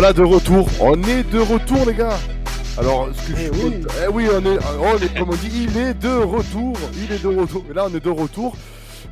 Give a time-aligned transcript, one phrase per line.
[0.00, 0.68] Voilà de retour.
[0.80, 2.16] On est de retour, les gars.
[2.78, 3.82] Alors, ce que Eh je oui.
[3.82, 6.76] compte- eh oui, on est, on est, comme on dit, il est de retour.
[6.94, 7.64] Il est de retour.
[7.68, 8.56] Et là, on est de retour.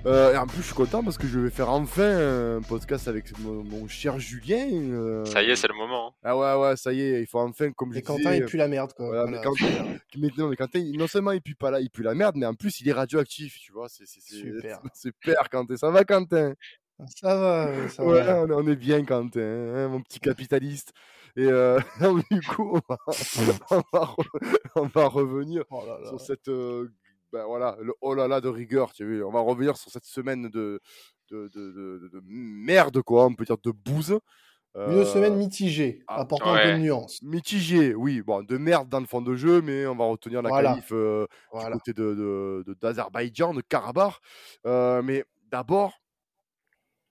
[0.07, 3.09] Euh, et en plus, je suis content parce que je vais faire enfin un podcast
[3.09, 4.69] avec mon, mon cher Julien.
[4.71, 5.25] euh.
[5.25, 6.11] Ça y est, c'est le moment.
[6.11, 6.13] hein.
[6.23, 7.21] Ah ouais, ouais, ça y est.
[7.21, 8.23] Il faut enfin, comme je Et disais.
[8.23, 9.07] Quentin, il pue la merde, quoi.
[9.07, 9.41] Voilà, mais.
[9.43, 9.67] Quentin,
[10.17, 12.37] mais non, mais Quentin, il- non seulement il pue pas là, il pue la merde,
[12.37, 13.89] mais en plus il est radioactif, tu vois.
[13.89, 14.79] C'est c'est- c'est- Super.
[14.95, 15.77] c'est super, Quentin.
[15.77, 16.53] Ça va, Quentin?
[17.21, 18.47] Ça va, ouais, ça Ouais, va.
[18.49, 20.93] on est, bien, Quentin, hein, mon petit capitaliste.
[21.37, 21.79] Et euh,
[22.31, 22.99] du coup, on va,
[23.71, 26.09] on va re- on va revenir Oh là là.
[26.09, 26.89] sur cette, euh,
[27.33, 28.93] ben voilà, le oh là là de rigueur.
[28.95, 30.81] Tu as vu, on va revenir sur cette semaine de,
[31.31, 34.19] de, de, de- de merde, quoi, on peut dire de bouse.
[34.75, 36.75] Une Euh, semaine mitigée, ah, apportant un peu ouais.
[36.75, 37.23] de nuance.
[37.23, 40.51] mitigé, oui, bon, de merde dans le fond de jeu, mais on va retenir la
[40.51, 40.71] Voilà.
[40.73, 41.69] qualif euh, Voilà.
[41.71, 44.15] du côté de, de- de- d'Azerbaïdjan, de Karabakh.
[44.67, 45.95] Euh, mais d'abord,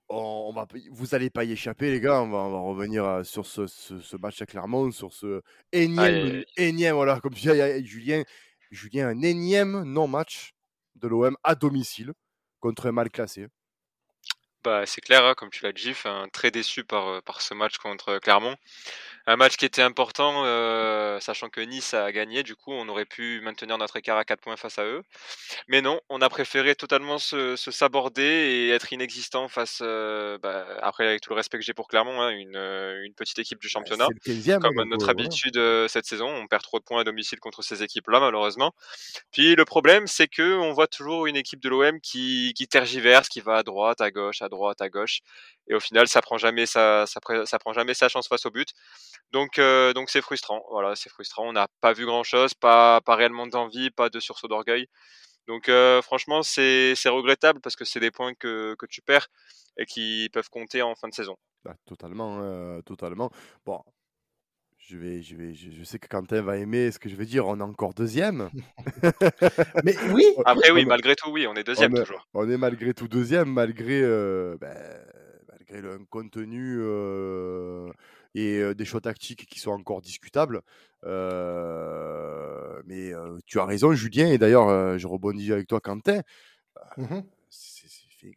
[0.10, 2.22] on, on va, vous allez pas y échapper, les gars.
[2.22, 5.42] On va, on va revenir euh, sur ce, ce- ce match à Clermont, sur ce
[5.72, 8.24] énième, énième, voilà, comme tu dis, Julien,
[8.72, 10.52] Julien, un énième non-match
[10.96, 12.14] de l'OM à domicile
[12.60, 13.48] contre un mal classé.
[14.64, 15.94] Bah, c'est clair, hein, comme tu l'as dit,
[16.34, 18.56] très déçu par, euh, par ce match contre Clermont.
[19.28, 23.06] Un match qui était important, euh, sachant que Nice a gagné, du coup, on aurait
[23.06, 25.02] pu maintenir notre écart à 4 points face à eux.
[25.68, 30.68] Mais non, on a préféré totalement se, se saborder et être inexistant face, euh, bah,
[30.82, 33.68] après, avec tout le respect que j'ai pour Clermont, hein, une, une petite équipe du
[33.68, 34.08] championnat.
[34.10, 34.60] Le 15e.
[34.60, 37.64] Comme donc, notre habitude euh, cette saison, on perd trop de points à domicile contre
[37.64, 38.74] ces équipes-là, malheureusement.
[39.32, 43.28] Puis le problème, c'est que on voit toujours une équipe de l'OM qui, qui tergiverse,
[43.28, 45.22] qui va à droite, à gauche, à droite, à gauche,
[45.68, 48.70] et au final, ça prend jamais ça prend jamais sa chance face au but.
[49.32, 50.64] Donc, euh, donc c'est frustrant.
[50.72, 51.48] Voilà, c'est frustrant.
[51.48, 54.88] On n'a pas vu grand-chose, pas, pas réellement d'envie, pas de sursaut d'orgueil.
[55.48, 59.28] Donc, euh, franchement, c'est, c'est regrettable parce que c'est des points que, que tu perds
[59.78, 61.36] et qui peuvent compter en fin de saison.
[61.68, 63.32] Ah, totalement, euh, totalement.
[63.66, 63.84] Bon,
[64.88, 67.48] je vais, je vais, je, sais que Quentin va aimer ce que je vais dire.
[67.48, 68.50] On est encore deuxième.
[69.84, 72.28] Mais oui, Après, oui, malgré tout, oui, on est deuxième on est- toujours.
[72.36, 74.78] On est malgré tout deuxième, malgré, euh, ben,
[75.50, 77.92] malgré le un contenu euh,
[78.36, 80.62] et euh, des choix tactiques qui sont encore discutables.
[81.66, 84.28] Euh, mais euh, tu as raison, Julien.
[84.28, 86.22] Et d'ailleurs, je rebondis avec toi, Quentin.
[86.98, 87.24] Mhm.
[87.50, 87.88] C'est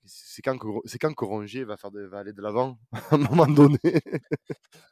[0.04, 0.66] c'est- quand que
[0.98, 3.78] quand que Rongier va faire de- va aller de l'avant à un moment donné?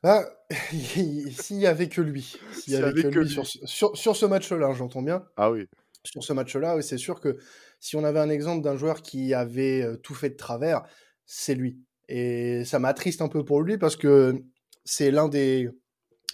[0.03, 0.25] Ah,
[0.71, 4.17] s'il y avait que lui, s'il y y avait que lui sur, ce- sur, sur
[4.17, 5.25] ce match-là, j'entends bien.
[5.37, 5.67] Ah oui.
[6.05, 7.37] Sur ce match-là, c'est sûr que
[7.81, 10.83] si on avait un exemple d'un joueur qui avait tout fait de travers,
[11.27, 11.78] c'est lui.
[12.09, 14.43] Et ça m'attriste un peu pour lui parce que
[14.86, 15.69] c'est l'un des,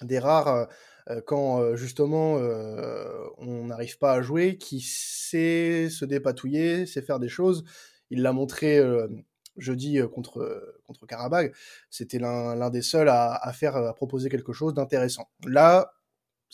[0.03, 0.67] des rares, euh,
[1.09, 7.03] euh, quand euh, justement euh, on n'arrive pas à jouer, qui sait se dépatouiller, sait
[7.03, 7.65] faire des choses.
[8.11, 9.09] Il l'a montré euh,
[9.57, 11.55] jeudi contre, contre Karabakh.
[11.91, 15.29] C'était l'un des seuls à, à faire, à proposer quelque chose d'intéressant.
[15.45, 15.93] Là,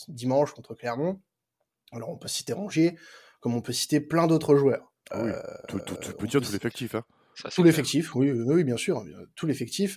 [0.08, 1.20] dimanche contre Clermont,
[1.92, 2.96] alors on peut citer Rongier,
[3.40, 4.92] comme on peut citer plein d'autres joueurs.
[5.10, 5.30] Ah oui.
[5.30, 6.94] Euh, Tout, tout, peut tout l'effectif.
[6.94, 7.04] Hein.
[7.54, 9.04] Tout l'effectif, oui, oui, bien sûr,
[9.36, 9.96] tout l'effectif.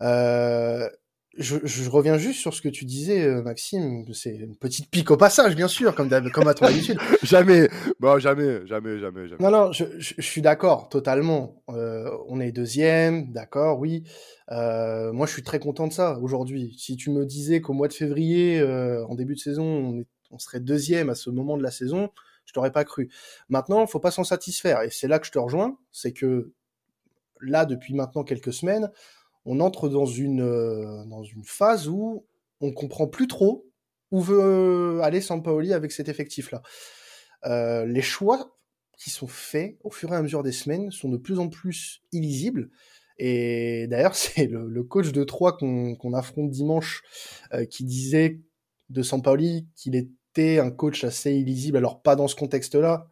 [0.00, 0.88] Euh,
[1.36, 4.04] je, je reviens juste sur ce que tu disais, euh, Maxime.
[4.12, 6.98] C'est une petite pique au passage, bien sûr, comme, comme à ton habitude.
[7.22, 7.68] Jamais,
[8.00, 9.42] bon, jamais, jamais, jamais, jamais.
[9.44, 11.62] Non, non, je, je- je suis d'accord, totalement.
[11.68, 14.04] Euh, on est deuxième, d'accord, oui.
[14.50, 16.74] Euh, moi, je suis très content de ça aujourd'hui.
[16.78, 20.06] Si tu me disais qu'au mois de février, euh, en début de saison, on, est-
[20.30, 22.10] on serait deuxième à ce moment de la saison,
[22.46, 23.10] je t'aurais pas cru.
[23.50, 24.82] Maintenant, faut pas s'en satisfaire.
[24.82, 26.52] Et c'est là que je te rejoins, c'est que
[27.40, 28.90] là, depuis maintenant quelques semaines,
[29.44, 32.26] on entre dans une, euh, dans une phase où
[32.60, 33.66] on comprend plus trop
[34.10, 36.62] où veut aller Sampaoli avec cet effectif-là.
[37.44, 38.56] Euh, les choix
[38.96, 42.02] qui sont faits au fur et à mesure des semaines sont de plus en plus
[42.12, 42.70] illisibles.
[43.18, 47.02] Et d'ailleurs, c'est le, le coach de Troyes qu'on qu'on affronte dimanche
[47.52, 48.40] euh, qui disait
[48.90, 51.76] de Sampaoli qu'il était un coach assez illisible.
[51.76, 53.10] Alors pas dans ce contexte-là,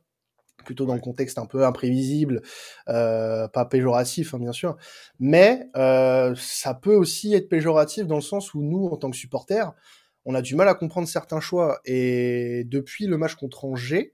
[0.66, 2.42] plutôt dans le contexte un peu imprévisible,
[2.88, 4.76] euh, pas péjoratif hein, bien sûr,
[5.18, 9.16] mais euh, ça peut aussi être péjoratif dans le sens où nous, en tant que
[9.16, 9.72] supporters,
[10.26, 11.78] on a du mal à comprendre certains choix.
[11.84, 14.12] Et depuis le match contre Angers,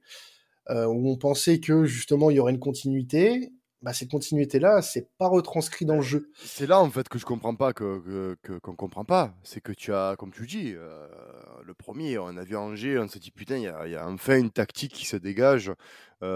[0.71, 3.51] euh, où on pensait que justement il y aurait une continuité,
[3.83, 6.31] bah, cette continuité-là, c'est pas retranscrit dans le jeu.
[6.37, 9.35] C'est là en fait que je comprends pas que qu'on comprend pas.
[9.43, 11.07] C'est que tu as, comme tu dis, euh,
[11.65, 14.39] le premier, on a vu Angers, on s'est dit putain, il y y a enfin
[14.39, 15.73] une tactique qui se dégage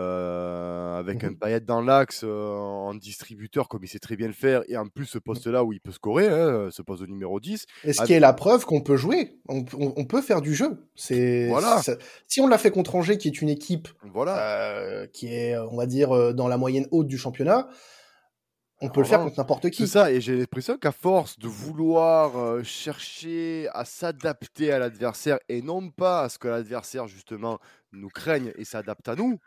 [0.06, 1.36] euh, avec un Mhm.
[1.36, 4.88] paillette dans l'axe euh, en distributeur comme il sait très bien le faire et en
[4.88, 7.66] plus ce poste-là où il peut scorer, hein, ce poste de numéro 10.
[7.84, 10.42] Et ce Ah, qui est la preuve qu'on peut jouer, on, on- on peut faire
[10.42, 10.88] du jeu.
[10.96, 11.80] C'est Voilà.
[12.26, 15.06] si on l'a fait contre Angers, qui est une équipe Voilà.
[15.12, 17.35] qui est, on va dire, dans la moyenne haute du championnat,
[18.82, 19.86] On peut le faire contre n'importe qui.
[19.86, 25.38] C'est ça, et j'ai l'impression qu'à force de vouloir euh, chercher à s'adapter à l'adversaire
[25.48, 27.58] et non pas à ce que l'adversaire justement
[27.92, 29.38] nous craigne et s'adapte à nous,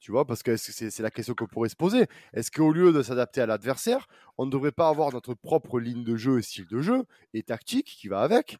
[0.00, 2.06] tu vois, parce que c'est la question qu'on pourrait se poser.
[2.32, 6.02] Est-ce qu'au lieu de s'adapter à l'adversaire, on ne devrait pas avoir notre propre ligne
[6.02, 7.04] de jeu et style de jeu
[7.34, 8.58] et tactique qui va avec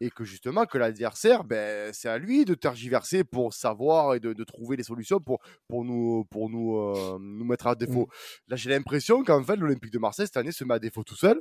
[0.00, 4.32] et que justement que l'adversaire, ben, c'est à lui de tergiverser pour savoir et de,
[4.32, 8.06] de trouver les solutions pour, pour nous, pour nous, euh, nous mettre à défaut.
[8.06, 8.50] Mmh.
[8.50, 11.16] Là, j'ai l'impression qu'en fait, l'Olympique de Marseille cette année se met à défaut tout
[11.16, 11.40] seul.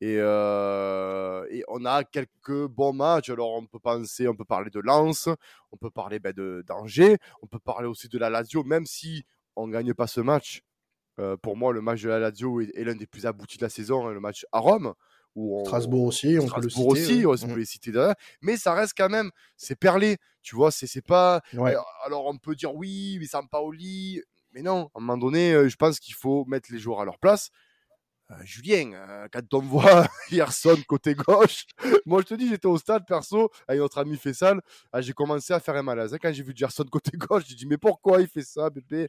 [0.00, 3.30] Et, euh, et, on a quelques bons matchs.
[3.30, 5.28] Alors, on peut penser, on peut parler de Lens,
[5.70, 9.24] on peut parler ben, de d'Angers, on peut parler aussi de la Lazio, même si
[9.54, 10.62] on ne gagne pas ce match.
[11.20, 13.62] Euh, pour moi, le match de la Lazio est, est l'un des plus aboutis de
[13.62, 14.94] la saison, hein, le match à Rome.
[15.64, 17.58] Strasbourg aussi, on Strasbourg peut le citer, aussi, on peut mmh.
[17.58, 18.14] les citer derrière.
[18.40, 21.40] Mais ça reste quand même, c'est perlé, tu vois, c'est pas.
[22.04, 24.22] Alors on peut dire oui, mais Sampaoli,
[24.52, 27.18] mais non, à un moment donné, je pense qu'il faut mettre les joueurs à leur
[27.18, 27.50] place.
[28.30, 31.66] Euh, Julien, euh, quand on voit Yerson côté gauche,
[32.06, 34.62] moi je te dis, j'étais au stade perso avec notre ami Fessal,
[34.92, 36.14] ah, j'ai commencé à faire un malaise.
[36.14, 39.08] Hein, quand j'ai vu Gerson côté gauche, j'ai dit, mais pourquoi il fait ça, bébé?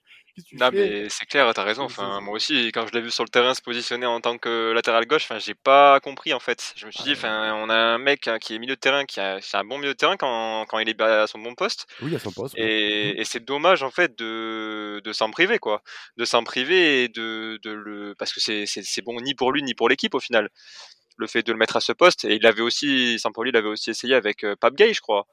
[0.60, 1.84] Non, mais c'est clair, t'as raison.
[1.84, 4.74] Enfin, moi aussi, quand je l'ai vu sur le terrain se positionner en tant que
[4.74, 6.74] latéral gauche, enfin, j'ai pas compris en fait.
[6.76, 9.06] Je me suis dit, enfin, on a un mec hein, qui est milieu de terrain,
[9.06, 11.88] qui a, un bon milieu de terrain quand, quand il est à son bon poste.
[12.02, 12.56] Oui, à son poste.
[12.58, 13.20] Et, mmh.
[13.22, 15.82] et c'est dommage en fait de, de s'en priver, quoi.
[16.18, 18.14] De s'en priver et de, de le.
[18.18, 18.66] Parce que c'est
[19.06, 20.50] bon ni pour lui ni pour l'équipe au final.
[21.18, 23.90] Le fait de le mettre à ce poste, et il avait aussi, Saint-Pauli l'avait aussi
[23.90, 25.28] essayé avec euh, Pape Gay, je crois.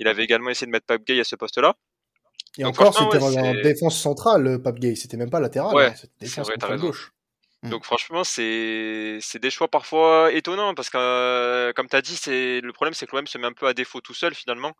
[0.00, 1.76] Il avait également essayé de mettre Pape Gay à ce poste-là.
[2.58, 6.26] Et encore, c'était en défense centrale, Pape Gay, c'était même pas latéral, ouais, hein, c'était
[6.26, 7.12] défense gauche.
[7.62, 7.70] Hmm.
[7.70, 12.14] Donc franchement, c'est c'est des choix parfois étonnants parce que euh, comme tu as dit,
[12.14, 14.74] c'est le problème c'est que l'OM se met un peu à défaut tout seul finalement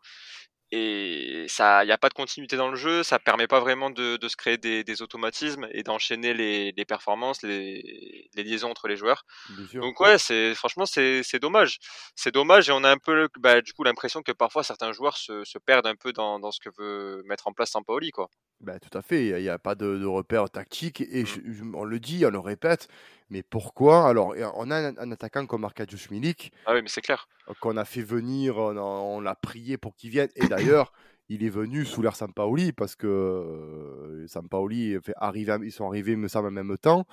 [0.71, 3.89] et ça, il n'y a pas de continuité dans le jeu, ça permet pas vraiment
[3.89, 8.69] de, de se créer des, des automatismes et d'enchaîner les, les, performances, les, les, liaisons
[8.69, 9.25] entre les joueurs.
[9.73, 11.79] Donc ouais, c'est franchement c'est dommage,
[12.15, 15.17] c'est dommage et on a un peu bah, du coup l'impression que parfois certains joueurs
[15.17, 18.29] se, se perdent un peu dans, dans ce que veut mettre en place Sampaoli quoi.
[18.61, 21.75] Bah, tout à fait, il n'y a, pas de, de repère tactique et mmh.
[21.75, 22.89] on le dit, on le répète,
[23.29, 24.07] mais pourquoi?
[24.07, 26.51] Alors, on a un, attaquant comme Arkadiusz Milik.
[26.65, 27.27] Ah oui, mais c'est clair.
[27.49, 30.29] Euh, qu'on a fait venir, on, l'a prié pour qu'il vienne.
[30.35, 30.91] Et d'ailleurs,
[31.29, 36.15] il est venu sous l'air Sampaoli parce que euh, Sampaoli fait arriver, ils sont arrivés,
[36.15, 37.05] me semble, en même temps.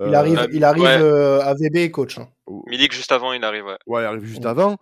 [0.00, 2.18] il arrive, euh, il arrive à VB coach.
[2.18, 2.28] Hein.
[2.66, 3.64] Milik juste avant, il arrive.
[3.64, 4.76] Ouais, ouais il arrive juste avant.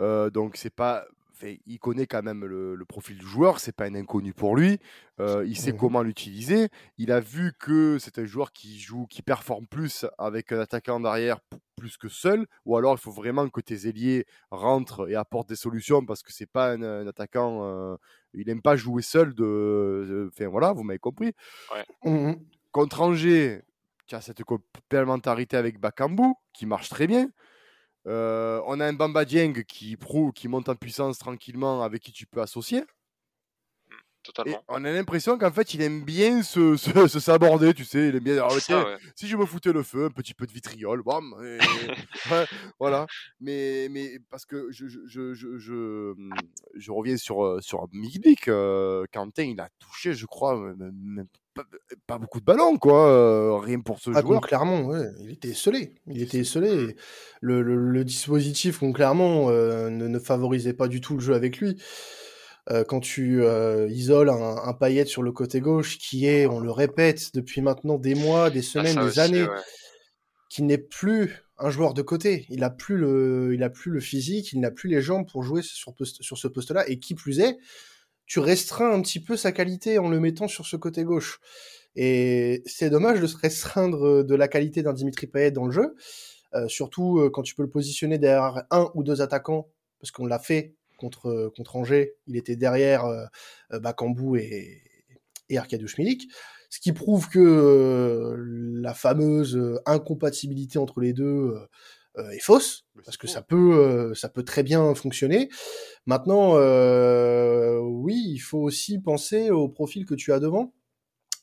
[0.00, 1.06] donc c'est pas
[1.66, 4.78] il connaît quand même le, profil du joueur, c'est pas un inconnu pour lui.
[5.20, 6.68] Euh, il sait mmh comment l'utiliser.
[6.98, 11.00] Il a vu que c'est un joueur qui joue, qui performe plus avec un attaquant
[11.00, 11.38] derrière
[11.76, 12.46] plus que seul.
[12.64, 16.32] Ou alors il faut vraiment que tes ailiers rentrent et apportent des solutions parce que
[16.32, 17.64] c'est pas un, attaquant.
[17.64, 17.96] Euh,
[18.34, 19.34] il n'aime pas jouer seul.
[19.34, 21.32] De, enfin voilà, vous m'avez compris.
[22.04, 22.32] Mmh
[22.72, 23.62] Contre Angers,
[24.06, 27.28] tu as cette complémentarité avec Bakambu qui marche très bien.
[28.06, 32.12] Euh, on a un Bamba Dieng qui prouve, qui monte en puissance tranquillement, avec qui
[32.12, 32.84] tu peux associer.
[34.68, 38.08] On a l'impression qu'en fait, il aime bien se, se, s'aborder, tu sais.
[38.08, 38.48] Il aime bien.
[39.16, 41.34] Si je me foutais le feu, un petit peu de vitriol, bam.
[42.78, 43.06] voilà.
[43.40, 46.14] Mais, mais parce que je, je, je, je,
[46.74, 48.48] je reviens sur, euh, sur Milik.
[48.48, 51.26] Euh, Quentin, il a touché, je crois, même
[52.06, 53.08] pas, beaucoup de ballons, quoi.
[53.08, 54.40] Euh, rien pour ce ah, joueur.
[54.40, 55.94] Clermont, ouais, il était esselé.
[56.06, 56.96] Il était esselé.
[57.40, 61.76] Le, le, dispositif, clairement, euh, ne, ne, favorisait pas du tout le jeu avec lui.
[62.70, 63.42] Euh, quand tu
[63.88, 67.98] isoles un, un paillette sur le côté gauche, qui est, on le répète depuis maintenant
[67.98, 69.46] des mois, des ah, semaines, des années,
[70.48, 72.46] qui n'est plus un joueur de côté.
[72.48, 75.42] Il a plus le, il a plus le physique, il n'a plus les jambes pour
[75.42, 76.88] jouer sur, sur ce poste-là.
[76.88, 77.58] Et qui plus est,
[78.26, 81.40] tu restreins un petit peu sa qualité en le mettant sur ce côté gauche.
[81.96, 85.94] Et c'est dommage de se restreindre de la qualité d'un Dimitri Payet dans le jeu,
[86.54, 89.68] euh, surtout euh, quand tu peux le positionner derrière un ou deux attaquants,
[90.00, 93.26] parce qu'on l'a fait contre, contre Angers, il était derrière euh,
[93.80, 94.82] Bakambu et,
[95.48, 96.28] et Arkadiusz Milik,
[96.70, 101.54] ce qui prouve que la fameuse incompatibilité entre les deux
[102.16, 105.48] euh, est fausse parce que ça peut euh, ça peut très bien fonctionner.
[106.06, 110.72] Maintenant, euh, oui, il faut aussi penser au profil que tu as devant.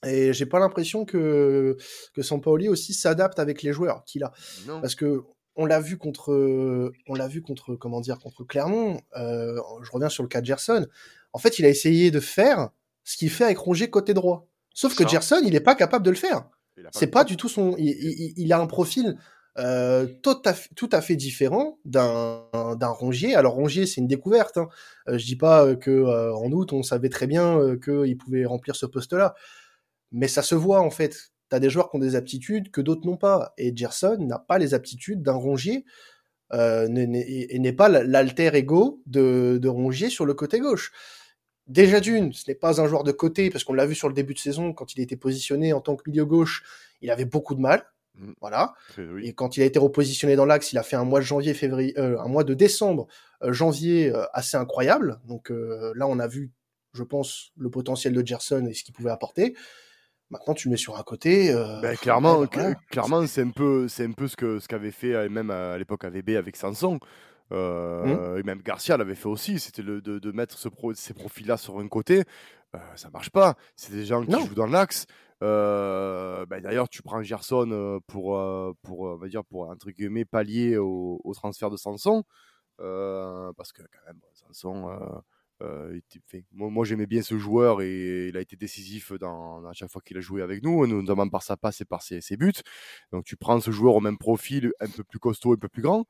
[0.05, 1.75] Et j'ai pas l'impression que
[2.13, 4.31] que Sampaoli aussi s'adapte avec les joueurs qu'il a,
[4.65, 5.23] parce que
[5.55, 9.01] on l'a vu contre on l'a vu contre comment dire contre Clermont.
[9.15, 10.87] je reviens sur le cas de Gerson.
[11.33, 12.69] En fait, il a essayé de faire
[13.03, 14.47] ce qu'il fait avec Rongier côté droit.
[14.73, 16.47] Sauf que Gerson, il est pas capable de le faire.
[16.91, 17.75] C'est pas du tout son.
[17.77, 19.17] Il, il, a un profil
[19.57, 22.47] euh, tout, à, tout à fait différent d'un
[22.81, 23.35] Rongier.
[23.35, 24.57] Alors Rongier, c'est une découverte.
[24.57, 24.69] Hein.
[25.09, 28.75] Euh, je dis pas euh, que en août on savait très bien qu'il pouvait remplir
[28.75, 29.35] ce poste-là,
[30.11, 32.81] mais ça se voit en fait tu as des joueurs qui ont des aptitudes que
[32.81, 33.53] d'autres n'ont pas.
[33.57, 35.85] Et Gerson n'a pas les aptitudes d'un Rongier
[36.53, 40.91] euh, et n'est pas l'alter ego de, de Rongier sur le côté gauche.
[41.67, 44.13] Déjà d'une, ce n'est pas un joueur de côté, parce qu'on l'a vu sur le
[44.13, 46.63] début de saison, quand il était positionné en tant que milieu gauche,
[47.01, 47.85] il avait beaucoup de mal.
[48.15, 48.31] Mmh.
[48.41, 48.73] Voilà.
[49.21, 51.53] Et quand il a été repositionné dans l'axe, il a fait un mois de janvier,
[51.53, 53.07] février, euh, un mois de décembre,
[53.43, 55.19] euh, janvier euh, assez incroyable.
[55.25, 56.51] Donc là, on a vu,
[56.93, 59.55] je pense, le potentiel de Gerson et ce qu'il pouvait apporter.
[60.31, 61.53] Maintenant, tu le mets sur un côté.
[61.81, 62.45] Ben, clairement,
[62.89, 66.03] clairement, c'est un peu, c'est un peu ce que ce qu'avait fait même à l'époque
[66.05, 66.99] AVB avec Sanson.
[67.51, 68.37] Mmh.
[68.37, 69.59] Et même Garcia l'avait fait aussi.
[69.59, 72.23] C'était de, de, mettre ce ces profils-là sur un côté.
[72.95, 73.55] ça marche pas.
[73.75, 75.05] C'est des gens qui jouent dans l'axe.
[75.43, 79.89] Euh, bah, d'ailleurs, tu prends Gerson euh, pour, euh, pour, on va dire, pour entre
[79.89, 82.23] guillemets pallier au, transfert de Sanson,
[82.77, 85.23] parce que quand même, Sanson,
[86.27, 90.01] fait, moi, j'aimais bien ce joueur et il a été décisif dans, à chaque fois
[90.01, 92.53] qu'il a joué avec nous, notamment par sa passe et par ses, buts.
[93.11, 95.81] Donc tu prends ce joueur au même profil, un peu plus costaud, un peu plus
[95.81, 96.05] grand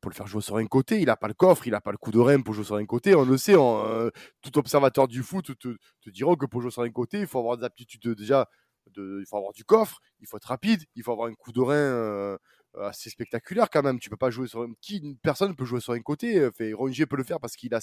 [0.00, 0.98] pour le faire jouer sur un côté.
[0.98, 2.74] Il n'a pas le coffre, il n'a pas le coup de rein pour jouer sur
[2.76, 3.14] un côté.
[3.14, 6.90] On le sait, tout observateur du foot te, te, dira que pour jouer sur un
[6.90, 8.48] côté, il faut avoir des aptitudes déjà
[8.96, 11.60] il faut avoir du coffre, il faut être rapide, il faut avoir un coup de
[11.60, 12.38] rein euh,
[12.80, 13.98] assez spectaculaire quand même.
[13.98, 16.38] Tu peux pas jouer sur qui une personne peut jouer sur un côté.
[16.38, 17.80] Euh, fait Rongier peut le faire parce qu'il a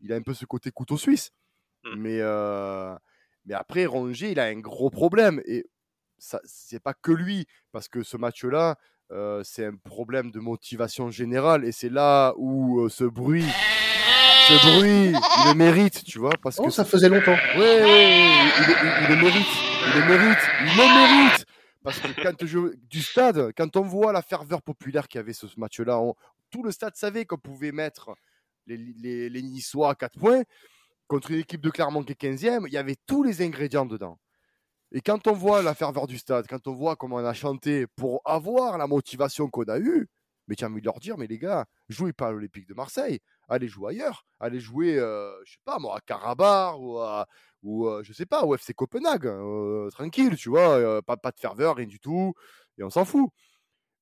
[0.00, 1.30] il a un peu ce côté couteau suisse.
[1.84, 1.94] Mmh.
[1.96, 2.94] Mais euh,
[3.44, 5.66] mais après Rongier, il a un gros problème et
[6.18, 8.76] ça c'est pas que lui parce que ce match-là.
[9.44, 13.46] c'est un problème de motivation générale et c'est là où ce bruit
[14.48, 17.36] ce bruit, il le mérite, tu vois, parce oh, que ça faisait longtemps.
[17.56, 18.66] Oui, il,
[19.02, 19.46] il, le mérite,
[19.86, 21.46] il le mérite, il le mérite.
[21.82, 22.58] Parce que quand je,
[22.88, 26.00] du stade, quand on voit la ferveur populaire qu'il y avait ce match-là,
[26.50, 28.10] tout le stade savait qu'on pouvait mettre
[28.66, 30.42] les, les, Niçois à 4 points
[31.06, 32.64] contre une équipe de Clermont qui est 15e.
[32.66, 34.18] Il y avait tous les ingrédients dedans.
[34.92, 37.86] Et quand on voit la ferveur du stade, quand on voit comment on a chanté
[37.96, 40.08] pour avoir la motivation qu'on a eue,
[40.46, 42.74] mais tu as envie de leur dire, mais les gars, jouez pas à l'Olympique de
[42.74, 43.18] Marseille,
[43.48, 47.26] allez jouer ailleurs, allez jouer, euh, je sais pas moi, à Karabakh ou à,
[47.62, 51.76] ou je sais pas, au FC Copenhague, hein, tranquille, tu vois, pas, pas de ferveur,
[51.76, 52.34] rien du tout,
[52.78, 53.30] et on s'en fout.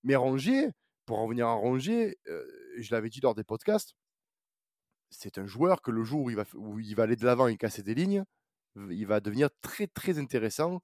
[0.02, 0.69] Mais Rongier,
[1.07, 3.95] pour en venir à Rongier, je l'avais dit lors des podcasts,
[5.12, 7.47] c'est un joueur que le jour où il va, où il va aller de l'avant
[7.47, 8.25] et casser des lignes,
[8.76, 10.83] il va devenir très très intéressant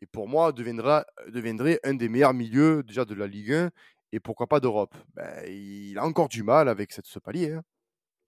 [0.00, 3.70] et pour moi deviendra, deviendrait un des meilleurs milieux déjà de la Ligue 1
[4.12, 4.94] et pourquoi pas d'Europe.
[5.14, 7.52] Ben, il a encore du mal avec cette, ce palier.
[7.52, 7.62] Hein.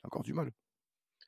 [0.03, 0.51] Encore du mal.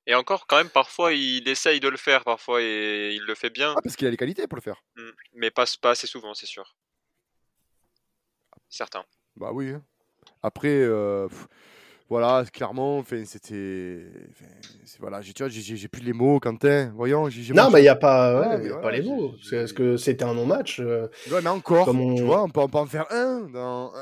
[0.07, 3.51] Et encore, quand même, parfois, il essaye de le faire, parfois, et il le fait
[3.51, 3.75] bien.
[3.77, 4.83] Ah, parce qu'il a les qualités pour le faire.
[4.97, 5.11] Mmh.
[5.35, 6.75] Mais pas, pas assez souvent, c'est sûr.
[8.69, 9.05] Certains.
[9.37, 9.71] Bah oui.
[9.71, 9.85] Hein.
[10.43, 11.29] Après, euh,
[12.11, 14.01] voilà, clairement, c'était.
[14.99, 16.93] Voilà, j'ai plus les mots, Quentin.
[16.97, 17.29] Voyons.
[17.55, 19.37] non, mais il n'y a pas, pas les mots.
[19.49, 20.81] Parce que c'était un non-match.
[20.81, 23.93] Euh, ouais, mais encore, tu vois, on peut, en faire un dans,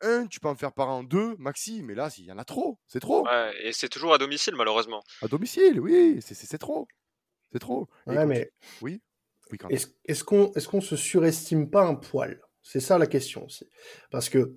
[0.00, 2.44] un, tu peux en faire par an deux, maxi, mais là, il y en a
[2.44, 3.24] trop, c'est trop.
[3.62, 5.04] et c'est toujours à domicile, malheureusement.
[5.22, 6.88] À domicile, oui, c'est trop.
[7.52, 7.86] C'est trop.
[8.08, 8.50] Ouais, mais...
[8.80, 9.00] Oui,
[9.70, 12.40] Est-ce qu'on est qu'on se surestime pas un poil?
[12.60, 13.68] C'est ça la question aussi.
[14.10, 14.56] Parce que,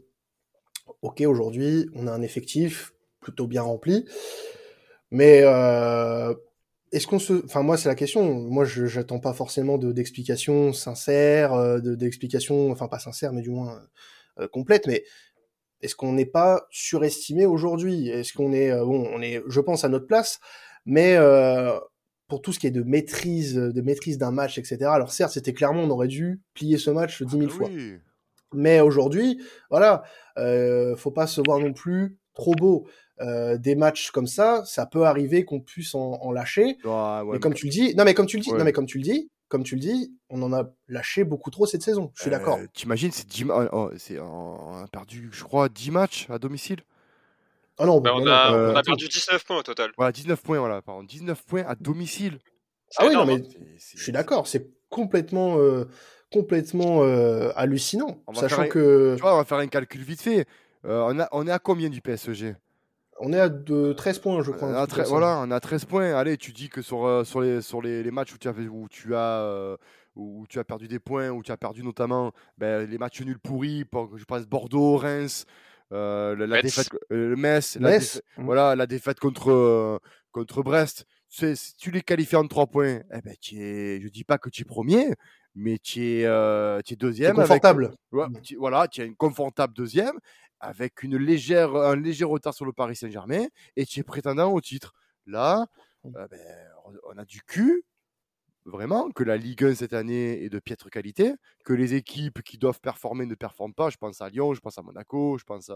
[1.03, 2.94] ok, aujourd'hui, on a un effectif
[3.25, 4.05] plutôt bien rempli,
[5.11, 6.33] mais euh,
[6.91, 7.43] est-ce qu'on se...
[7.43, 8.33] Enfin, moi, c'est la question.
[8.33, 13.81] Moi, je n'attends pas forcément d'explications sincères, euh, d'explications, enfin, pas sincères, mais du moins
[14.39, 15.03] euh, complètes, mais
[15.81, 18.09] est-ce qu'on n'est pas surestimé aujourd'hui?
[18.09, 20.39] Est-ce qu'on est, bon, on est, je pense, à notre place,
[20.85, 21.77] mais euh,
[22.27, 24.77] pour tout ce qui est de maîtrise, de maîtrise d'un match, etc.
[24.85, 27.69] Alors certes, c'était clairement, on aurait dû plier ce match dix mille ah fois.
[28.53, 30.03] Mais aujourd'hui, voilà,
[30.37, 32.87] euh, faut pas se voir non plus trop beau.
[33.21, 36.77] Euh, des matchs comme ça, ça peut arriver qu'on puisse en, lâcher.
[36.83, 38.97] mais comme tu le dis, non mais comme tu le dis, non mais comme tu
[38.97, 42.11] le dis, comme tu le dis, on en a lâché beaucoup trop cette saison.
[42.15, 42.57] Je suis d'accord.
[42.57, 46.81] Euh, t'imagines, c'est 10 oh, oh, on a perdu, je crois, 10 matchs à domicile.
[47.77, 49.91] Ah non, bah, on, a, on, a, perdu 19 points au total.
[49.97, 52.39] Voilà, 19 points, voilà, pardon, 19 points à domicile.
[52.97, 53.43] Ah oui, non, mais
[53.77, 55.85] je suis d'accord, c'est complètement, euh,
[56.31, 58.21] complètement euh, hallucinant.
[58.33, 59.15] Sachant que.
[59.15, 60.45] Tu vois, on va faire un calcul vite fait.
[60.87, 62.55] On, a, on est à combien du PSG
[63.19, 64.85] on est à de 13 points, je crois.
[65.07, 66.13] voilà, on a 13 points.
[66.15, 68.51] Allez, tu dis que sur, euh, sur, les, sur les, les, matchs où tu, as,
[68.51, 69.77] où, tu as, euh,
[70.15, 73.39] où tu as perdu des points, où tu as perdu notamment ben, les matchs nuls
[73.39, 75.45] pourris, je pense Bordeaux, Reims,
[75.93, 78.43] euh, la, défaite, le Metz, la, défaite, mmh.
[78.43, 80.01] voilà, la défaite contre,
[80.31, 81.05] contre Brest.
[81.29, 84.49] Si tu les qualifies en 3 points, eh ben, es, je ne dis pas que
[84.49, 85.13] tu es premier,
[85.55, 87.35] mais tu es, es, deuxième.
[87.35, 87.93] confortable.
[88.13, 88.55] Avec, mmh.
[88.57, 90.19] voilà, tu es un confortable deuxième
[90.59, 93.45] avec une légère, un léger retard sur le Paris Saint-Germain
[93.75, 94.93] et tu es prétendant au titre.
[95.25, 95.65] Là,
[96.03, 96.15] mmh.
[96.15, 96.39] euh, ben,
[97.03, 97.83] on a du cul,
[98.65, 101.33] vraiment que la Ligue 1 cette année est de piètre qualité,
[101.63, 103.89] que les équipes qui doivent performer ne performent pas.
[103.89, 105.71] Je pense à Lyon, je pense à Monaco, je pense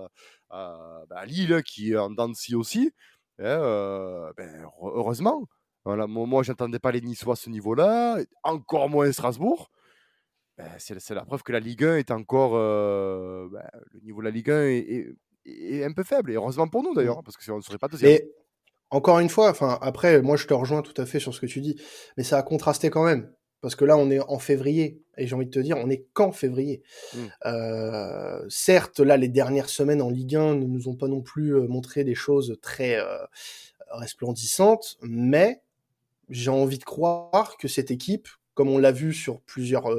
[0.50, 2.91] à, bah, Lille qui est en Dancy aussi.
[3.39, 5.48] Hein, euh, ben, heureusement.
[5.86, 9.71] Voilà, moi, je n'entendais pas les Niçois à ce niveau-là, encore moins Strasbourg.
[10.57, 12.51] Ben, c'est la preuve que la Ligue 1 est encore.
[12.55, 16.31] Euh, ben, le niveau de la Ligue 1 est, un peu faible.
[16.31, 17.24] Et heureusement pour nous d'ailleurs, mmh.
[17.24, 18.19] parce que sinon on ne serait pas deuxième
[18.91, 21.45] encore une fois, enfin après, moi je te rejoins tout à fait sur ce que
[21.45, 21.79] tu dis,
[22.17, 23.31] mais ça a contrasté quand même.
[23.62, 26.05] Parce que là, on est en février, et j'ai envie de te dire, on est
[26.13, 26.81] qu'en février.
[27.13, 27.17] Mmh.
[27.45, 31.55] Euh, certes, là, les dernières semaines en Ligue 1 ne nous ont pas non plus
[31.55, 33.17] euh, montré des choses très euh,
[33.91, 35.62] resplendissantes, mais
[36.29, 39.89] j'ai envie de croire que cette équipe, comme on l'a vu sur plusieurs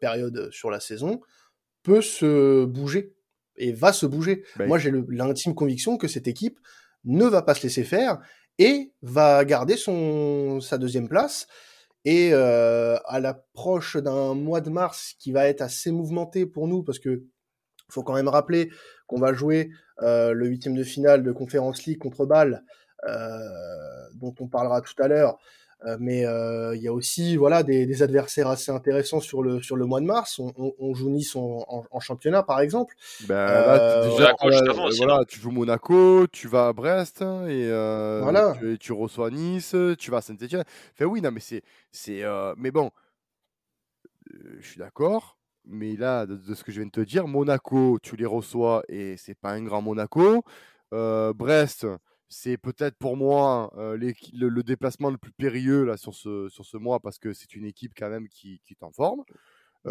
[0.00, 1.20] périodes sur la saison,
[1.82, 3.14] peut se bouger
[3.56, 4.44] et va se bouger.
[4.56, 6.58] Bah, moi, j'ai l'intime conviction que cette équipe
[7.04, 8.18] ne va pas se laisser faire
[8.58, 11.46] et va garder son, sa deuxième place.
[12.04, 16.84] Et euh, à l'approche d'un mois de mars qui va être assez mouvementé pour nous,
[16.84, 17.24] parce que
[17.88, 18.70] faut quand même rappeler
[19.06, 19.70] qu'on va jouer
[20.02, 22.64] euh, le huitième de finale de Conference League contre Bâle,
[23.08, 23.38] euh,
[24.14, 25.38] dont on parlera tout à l'heure.
[25.84, 29.76] Euh, mais euh, il y a aussi voilà des, adversaires assez intéressants sur le sur
[29.76, 30.40] le mois de mars.
[30.40, 32.94] On, joue Nice en, championnat par exemple.
[33.28, 37.68] Ben, euh, déjà, voilà, tu joues Monaco, tu vas à Brest hein, et
[38.22, 38.56] voilà.
[38.80, 40.64] tu, reçois Nice, tu vas à Saint-Etienne.
[40.94, 42.22] Enfin oui, non mais c'est c'est
[42.56, 42.90] mais bon,
[44.58, 45.36] je suis d'accord.
[45.68, 49.16] Mais là, de, ce que je viens de te dire, Monaco, tu les reçois et
[49.16, 50.42] c'est pas un grand Monaco.
[50.90, 51.86] Brest,
[52.28, 57.00] c'est peut-être pour moi le, déplacement le plus périlleux là, sur, ce, sur ce mois
[57.00, 59.22] parce que c'est une équipe quand même qui, qui est en forme.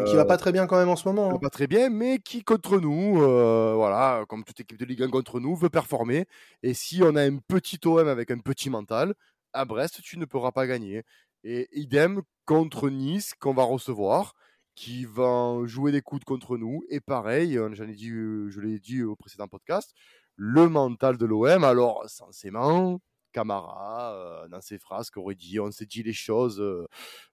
[0.06, 1.32] qui va pas très bien quand même en ce moment.
[1.32, 1.40] Hein.
[1.40, 5.40] Pas très bien, mais qui contre nous, voilà, comme toute équipe de Ligue 1 contre
[5.40, 6.26] nous, veut performer.
[6.64, 9.14] Et si on a un petit OM avec un petit mental,
[9.54, 11.04] à Brest, tu ne pourras pas gagner.
[11.44, 14.36] Et idem contre Nice qu'on va recevoir,
[14.76, 16.84] qui va jouer des coudes contre nous.
[16.90, 19.94] Et pareil, j'en ai dit, je l'ai dit au précédent podcast,
[20.36, 21.64] le mental de l'OM.
[21.64, 23.00] Alors, censément,
[23.36, 26.88] Camara, euh, dans ses phrases, qu'aurait dit on s'est dit les choses, euh,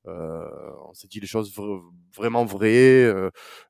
[0.08, 0.48] euh,
[0.88, 1.54] on s'est dit les choses
[2.16, 3.08] vraiment vraies,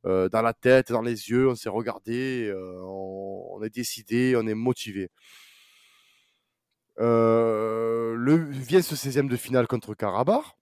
[0.05, 5.11] dans la tête, dans les yeux, on s'est regardé, on, est décidé, on est motivé.
[6.97, 10.57] le, vient ce 16e de finale contre Karabakh.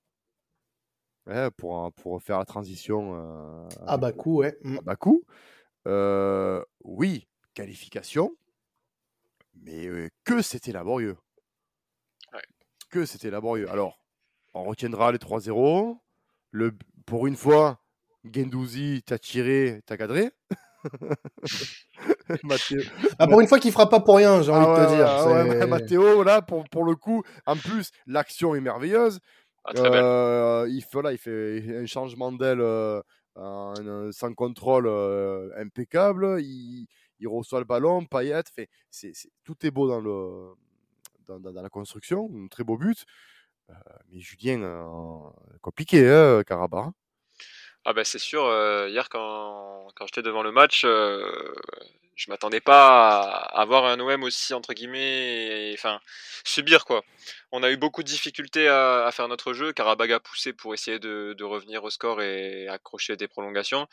[1.56, 4.58] pour, pour faire la transition à Bakou, ouais.
[4.64, 5.22] À Bakou.
[6.84, 8.34] oui, qualification,
[9.60, 11.16] mais que c'était laborieux.
[12.90, 13.70] Que c'était laborieux.
[13.70, 14.00] Alors,
[14.54, 15.98] on retiendra les 3-0.
[16.50, 17.80] Le, pour une fois,
[18.24, 20.30] Gendouzi t'a tiré, t'a cadré.
[22.42, 22.80] Mathéo.
[23.18, 25.06] Ah, pour une fois qu'il fera pas pour rien, j'ai envie de te dire.
[25.06, 29.20] Ah Mathéo, là, pour, pour le coup, en plus, l'action est merveilleuse.
[29.64, 33.02] Ah, euh, il, fait, là, il fait un changement d'aile euh,
[34.12, 36.40] sans contrôle euh, impeccable.
[36.40, 36.86] Il,
[37.20, 39.12] il reçoit le ballon, Payet, fait, c'est,
[39.44, 40.54] tout est beau dans, le,
[41.38, 43.04] dans, la construction, un très beau but.
[43.68, 43.74] Euh,
[44.08, 45.30] mais Julien, euh,
[45.60, 46.42] compliqué, hein.
[47.84, 50.84] Ah ben c'est sûr, euh, hier quand, quand j'étais devant le match,
[52.20, 56.00] je m'attendais pas à avoir un OM aussi entre guillemets, enfin
[56.44, 57.02] subir quoi.
[57.50, 59.72] On a eu beaucoup de difficultés à, faire notre jeu.
[59.72, 63.86] Karabag a poussé pour essayer de, revenir au score et accrocher des prolongations.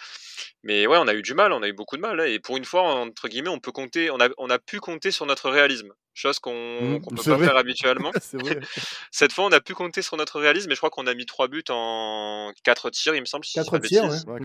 [0.61, 2.19] Mais ouais, on a eu du mal, on a eu beaucoup de mal.
[2.19, 2.25] Hein.
[2.25, 5.11] Et pour une fois, entre guillemets, on peut compter, on a, on a pu compter
[5.11, 8.11] sur notre réalisme, chose qu'on ne mmh, peut pas faire habituellement.
[9.11, 10.69] Cette fois, on a pu compter sur notre réalisme.
[10.69, 13.45] Et je crois qu'on a mis trois buts en quatre tirs, il me semble.
[13.45, 14.41] quatre tirs, ouais.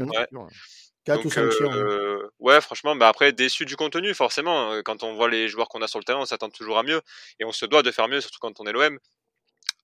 [1.09, 2.12] Euh,
[2.43, 2.61] ouais.
[2.61, 4.73] franchement, bah après, déçu du contenu, forcément.
[4.73, 6.83] Euh, quand on voit les joueurs qu'on a sur le terrain, on s'attend toujours à
[6.83, 7.01] mieux.
[7.41, 8.99] Et on se doit de faire mieux, surtout quand on est l'OM.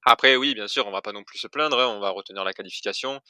[0.04, 1.78] Après, oui, bien sûr, on va pas non plus se plaindre.
[1.78, 3.20] Hein, on va retenir la qualification.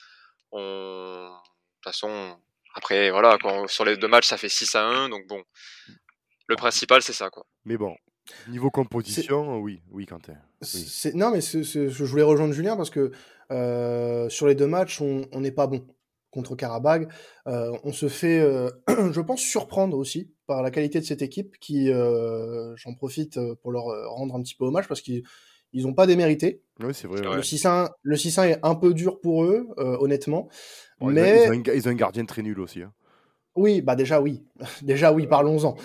[0.52, 1.28] On...
[1.28, 2.36] De toute façon,
[2.74, 3.38] après, voilà,
[3.68, 5.08] sur les deux matchs, ça fait 6 à 1.
[5.08, 5.42] Donc bon,
[6.46, 7.30] le principal, c'est ça.
[7.30, 7.46] quoi.
[7.64, 7.96] Mais bon,
[8.48, 10.34] Niveau composition, oui, oui, Quentin.
[10.62, 11.12] Oui.
[11.14, 13.12] Non, mais je voulais rejoindre Julien parce que
[13.50, 15.86] euh, sur les deux matchs, on n'est pas bon
[16.30, 17.08] contre Karabag.
[17.46, 18.70] Euh, on se fait, euh,
[19.12, 23.72] je pense, surprendre aussi par la qualité de cette équipe qui, euh, j'en profite pour
[23.72, 25.22] leur rendre un petit peu hommage parce qu'ils
[25.74, 26.62] ils n'ont pas démérité.
[26.80, 27.20] Oui, c'est vrai.
[27.20, 30.48] Le 6-1 le 6 est un peu dur pour eux, honnêtement.
[31.00, 31.44] mais...
[31.74, 32.82] Ils ont, un, gardien très nul aussi.
[32.82, 32.92] Hein.
[33.54, 34.46] Oui, bah déjà oui.
[34.82, 35.76] déjà oui, parlons-en.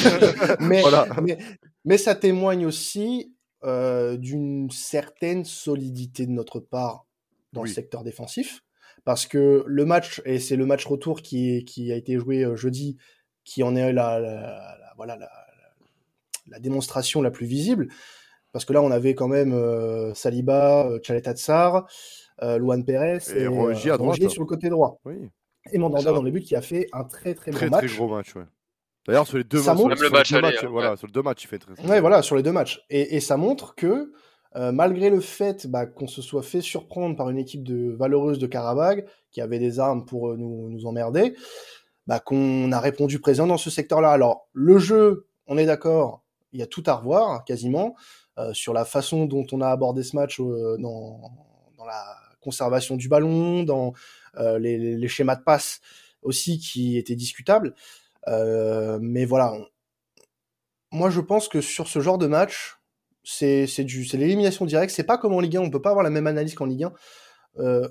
[0.60, 0.82] mais,
[1.22, 1.38] mais,
[1.86, 7.06] mais, ça témoigne aussi d'une certaine solidité de notre part
[7.54, 8.62] dans le secteur défensif
[9.04, 12.56] parce que le match, et c'est le match retour qui, qui a été joué euh,
[12.56, 12.96] jeudi,
[13.44, 15.16] qui en est la, la, voilà,
[16.48, 17.88] la, démonstration la plus visible,
[18.52, 21.86] parce que là, on avait quand même euh, Saliba, euh, Tsar,
[22.40, 24.28] Luan Perez et, Rongier à droite.
[24.28, 24.98] sur le côté droit.
[25.04, 25.14] Oui.
[25.72, 27.86] Et Mandanda dans les buts qui a fait un très très, Très bon match.
[27.86, 28.42] très gros match, ouais.
[29.06, 30.32] D'ailleurs, sur les deux matchs, sur les- le match
[30.64, 30.96] hein, voilà, ouais.
[30.96, 31.74] sur les deux matchs, il fait très.
[31.74, 32.84] très Ouais, voilà, sur les deux matchs.
[32.90, 34.12] Et, et ça montre que
[34.56, 38.38] euh, malgré le fait bah, qu'on se soit fait surprendre par une équipe de valeureuse
[38.38, 41.34] de Karabag, qui avait des armes pour euh, nous, nous emmerder,
[42.06, 44.10] bah, qu'on a répondu présent dans ce secteur-là.
[44.10, 47.94] Alors, le jeu, on est d'accord, il y a tout à revoir, quasiment,
[48.38, 51.20] euh, sur la façon dont on a abordé ce match euh, dans,
[51.78, 53.92] dans la conservation du ballon, dans
[54.36, 55.80] euh, les, les- schémas de passe
[56.22, 57.74] aussi qui étaient discutables.
[58.26, 59.54] Mais voilà,
[60.92, 62.78] moi je pense que sur ce genre de match,
[63.24, 64.92] c'est c'est du c'est l'élimination directe.
[64.94, 66.84] C'est pas comme en Ligue 1, on peut pas avoir la même analyse qu'en Ligue
[66.84, 66.92] 1.
[67.58, 67.88] Euh,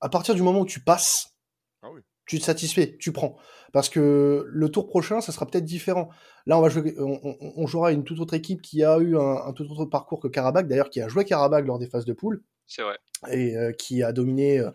[0.00, 1.34] à partir du moment où tu passes,
[1.82, 2.00] Ah oui.
[2.26, 3.36] tu te satisfais, tu prends.
[3.72, 6.08] Parce que le tour prochain, ça sera peut-être différent.
[6.46, 9.16] Là, on va jouer, on, on- on jouera une toute autre équipe qui a eu
[9.18, 12.04] un, un tout autre parcours que Karabakh, d'ailleurs qui a joué Karabakh lors des phases
[12.06, 12.96] de poule C'est vrai.
[13.30, 14.70] et euh, qui a dominé euh,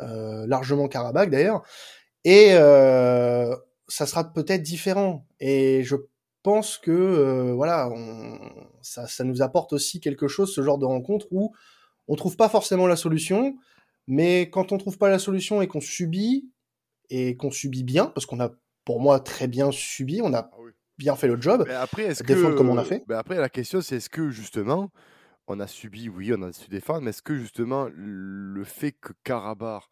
[0.00, 1.62] euh, largement Karabakh d'ailleurs.
[2.24, 3.54] Et euh,
[3.88, 5.26] ça sera peut-être différent.
[5.40, 5.96] Et je
[6.42, 8.38] pense que euh, voilà, on-
[8.82, 11.54] ça, ça nous apporte aussi quelque chose, ce genre de rencontre où
[12.08, 13.56] on trouve pas forcément la solution,
[14.06, 16.50] mais quand on trouve pas la solution et qu'on subit
[17.10, 18.50] et qu'on subit bien, parce qu'on a
[18.84, 20.56] pour moi très bien subi, on a Ah
[20.96, 21.64] bien fait le job.
[21.66, 22.54] Mais après, est-ce que.
[22.56, 23.04] Comme on a fait.
[23.10, 24.90] Après, la question, c'est est-ce que justement,
[25.46, 29.12] on a subi, oui, on a su défendre, mais est-ce que justement, le fait que
[29.24, 29.84] Karabakh,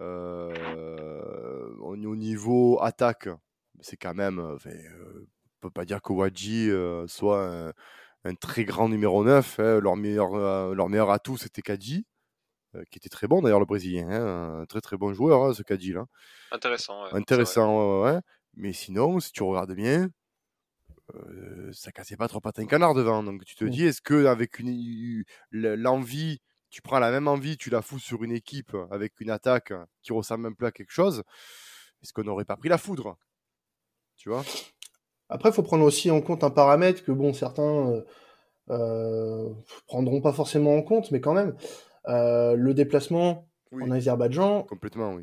[0.00, 3.28] euh, au au niveau attaque,
[3.80, 4.38] c'est quand même.
[4.38, 5.26] euh, euh,
[5.62, 7.72] peut pas dire que Wadji euh, soit un,
[8.24, 9.58] un très grand numéro 9.
[9.60, 12.06] hein, leur, meilleur, euh, leur meilleur atout, c'était Kadji.
[12.76, 14.08] euh, Qui était très bon d'ailleurs, le Brésilien.
[14.10, 16.06] hein, un très très bon joueur, hein, ce Kadji là.
[16.52, 17.04] Intéressant.
[17.04, 18.20] ouais, Intéressant, ouais, ouais.
[18.54, 20.08] Mais sinon, si tu regardes bien,
[21.14, 23.22] euh, ça cassait pas trop patin canard devant.
[23.22, 23.70] Donc tu te Mm.
[23.70, 28.22] dis, est-ce que avec une, l'envie, tu prends la même envie, tu la fous sur
[28.24, 29.72] une équipe avec une attaque
[30.02, 31.22] qui ressemble un peu à quelque chose,
[32.02, 33.16] est-ce qu'on n'aurait pas pris la foudre?
[34.16, 34.44] Tu vois?
[35.32, 38.02] Après, il faut prendre aussi en compte un paramètre que bon, certains euh,
[38.70, 39.48] euh,
[39.86, 41.54] prendront pas forcément en compte, mais quand même,
[42.08, 45.22] euh, le déplacement Oui, en Azerbaïdjan, complètement, oui.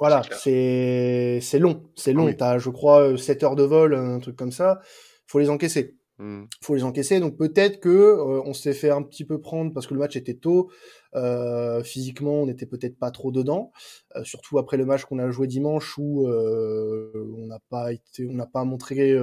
[0.00, 2.24] voilà, C'est long, c'est long.
[2.26, 2.36] oui.
[2.36, 4.80] T'as, je crois, 7 heures de vol, un truc comme ça.
[5.28, 5.96] Faut les encaisser.
[6.18, 6.44] Mm.
[6.62, 7.20] faut les encaisser.
[7.20, 10.16] Donc peut-être que euh, on s'est fait un petit peu prendre parce que le match
[10.16, 10.70] était tôt.
[11.14, 13.70] Euh, physiquement, on n'était peut-être pas trop dedans.
[14.16, 18.32] Euh, surtout après le match qu'on a joué dimanche où on n'a pas été, on
[18.34, 19.14] n'a pas montré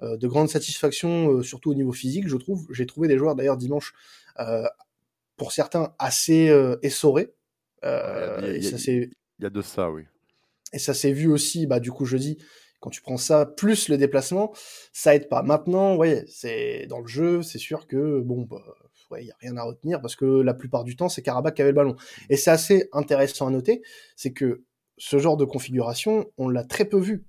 [0.00, 2.26] de grande satisfaction, surtout au niveau physique.
[2.28, 2.66] Je trouve.
[2.72, 3.94] J'ai trouvé des joueurs d'ailleurs dimanche,
[5.36, 7.32] pour certains assez essorés.
[7.82, 7.90] Ouais,
[8.40, 10.02] il y a- et il y a- ça s'est Il y a de ça, oui.
[10.72, 12.38] et ça s'est vu aussi, bah, du coup, jeudi,
[12.80, 14.52] quand tu prends ça, plus le déplacement,
[14.92, 15.42] ça aide pas.
[15.42, 18.62] Maintenant, ouais, c'est dans le jeu, c'est sûr que, bon, bah,
[19.10, 21.54] ouais, il y a rien à retenir parce que la plupart du temps, c'est Karabakh
[21.54, 21.96] qui avait le ballon.
[22.28, 23.82] Et c'est assez intéressant à noter,
[24.14, 24.62] c'est que
[24.98, 27.24] ce genre de configuration, on l'a très peu vu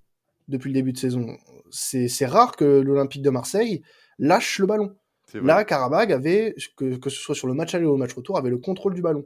[0.48, 1.38] depuis le début de saison.
[1.70, 3.82] C'est rare que l'Olympique de Marseille
[4.20, 4.96] lâche le ballon.
[5.34, 8.38] Là, Karabakh avait, que, que ce soit sur le match aller ou le match retour,
[8.38, 9.26] avait le contrôle du ballon.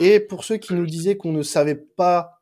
[0.00, 2.40] Et pour ceux qui nous disaient qu'on ne savait pas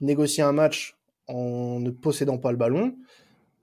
[0.00, 0.95] négocier un match
[1.28, 2.94] en ne possédant pas le ballon,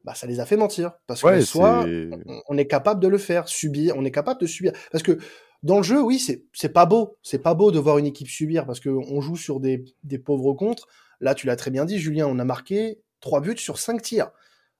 [0.03, 0.91] bah ça les a fait mentir.
[1.07, 1.85] Parce que Ouais, soit
[2.27, 4.73] on- on est capable de le faire, subir, on est capable de subir.
[4.91, 5.17] Parce que
[5.63, 8.65] dans le jeu, oui, c'est pas beau, c'est pas beau de voir une équipe subir
[8.65, 10.87] parce qu'on joue sur des, des pauvres contres.
[11.21, 14.31] Là, tu l'as très bien dit, Julien, on a marqué trois buts sur cinq tirs.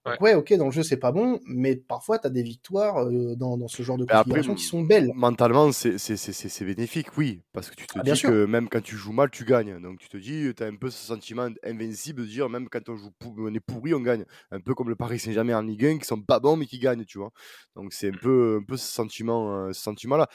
[0.06, 2.98] Donc ouais, ok, dans le jeu c'est pas bon, mais parfois tu as des victoires
[3.06, 5.12] euh, dans, dans ce genre de Mais après, configuration qui sont belles.
[5.16, 7.42] Mentalement, c'est c'est- c'est- c'est- c'est bénéfique, oui.
[7.54, 9.80] Parce que tu te Ah, dis que même quand tu joues mal, tu gagnes.
[9.82, 12.90] Donc tu te dis, tu as un peu ce sentiment invincible de dire, même quand
[12.90, 14.26] on, joue pou- on est pourri, on gagne.
[14.52, 16.80] Un peu comme le Paris Saint-Germain en Ligue 1, qui sont pas bons, mais qui
[16.80, 17.32] gagnent, tu vois.
[17.76, 20.28] Donc c'est un peu, un peu ce sentiment, euh, sentiment-là.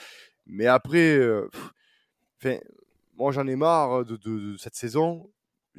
[0.47, 1.73] Mais après, euh, pff,
[3.17, 5.31] moi j'en ai marre de, de- de cette saison.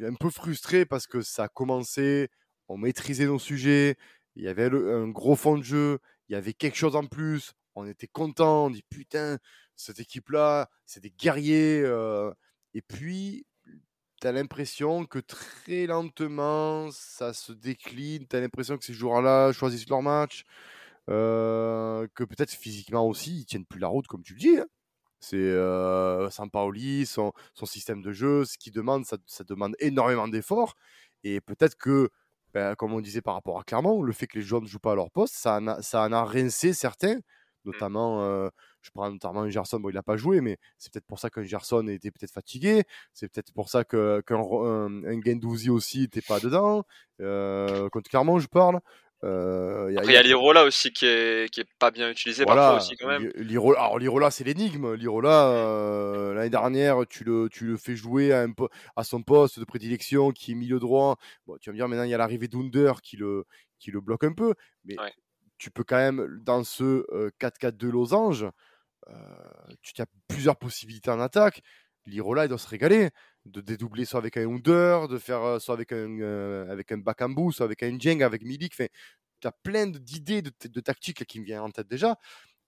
[0.02, 2.30] Un peu frustré parce que ça a commencé,
[2.70, 3.98] on maîtrisait nos sujets,
[4.36, 7.54] il y avait un gros fond de jeu, il y avait quelque chose en plus,
[7.76, 9.40] on était content, on dit putain,
[9.76, 11.82] cette équipe-là, c'est des guerriers.
[11.84, 12.32] euh,
[12.76, 13.46] et puis,
[14.22, 19.52] tu as l'impression que très lentement, ça se décline, tu as l'impression que ces joueurs-là
[19.54, 20.44] choisissent leur match,
[21.10, 24.58] euh, que peut-être physiquement aussi, ils tiennent plus la route, comme tu le dis.
[24.58, 24.68] hein.
[25.22, 30.76] C'est euh, Sampaoli, son, son système de jeu, ce qu'il demande, ça demande énormément d'efforts.
[31.24, 32.10] Et peut-être que,
[32.54, 34.80] ben, comme on disait par rapport à Clermont, le fait que les joueurs ne jouent
[34.80, 37.20] pas à leur poste, ça en a, ça en a rincé certains,
[37.66, 38.50] notamment, euh,
[38.82, 41.44] je prends notamment Gerson, bon, il n'a pas joué, mais c'est peut-être pour ça qu'un
[41.44, 42.84] Gerson était peut-être fatigué,
[43.14, 46.84] c'est peut-être pour ça que- qu'un un, un Guendouzi aussi n'était pas dedans,
[47.22, 48.80] euh, contre Clermont, je parle.
[49.24, 52.78] Euh, Après, il y a l'Irola aussi qui est, qui est pas bien utilisé parfois
[52.78, 53.32] aussi quand même.
[53.36, 54.94] L'Irola, alors l'Irola c'est l'énigme.
[54.94, 58.54] L'Irola, euh, l'année dernière, tu le, tu le fais jouer à, un,
[58.96, 61.18] à son poste de prédilection qui est milieu droit.
[61.48, 63.46] Bon, tu vas me dire maintenant il y a l'arrivée d'Under qui le,
[63.78, 64.54] qui le bloque un peu,
[64.86, 64.96] mais
[65.58, 67.06] tu peux quand même dans ce
[67.42, 68.48] 4-4-2 euh, losange,
[69.82, 71.62] tu as plusieurs possibilités en attaque.
[72.06, 73.10] L'Irola il doit se régaler
[73.46, 76.98] de dédoubler soit avec un Under, de faire euh, soit avec un, euh, avec un
[76.98, 78.74] Bakambu, soit avec un Jeng, avec Milik.
[78.74, 78.88] Enfin,
[79.42, 82.18] tu as plein d'idées, de, de, tactiques qui me viennent en tête déjà.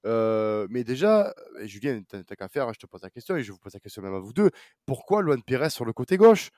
[0.06, 3.52] Euh, mais déjà, Julien, tu n'as qu'à faire, je te pose la question et je
[3.52, 4.50] vous pose la question même à vous deux.
[4.86, 6.50] Pourquoi Luan Pérez sur le côté gauche?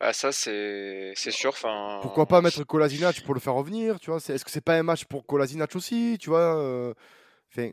[0.00, 1.54] Ah, ça, c'est sûr.
[2.02, 4.18] Pourquoi pas mettre Kolasinac pour le faire revenir tu vois?
[4.18, 6.94] Est-ce que c'est pas un match pour Kolasinac aussi tu vois?
[7.52, 7.70] Enfin,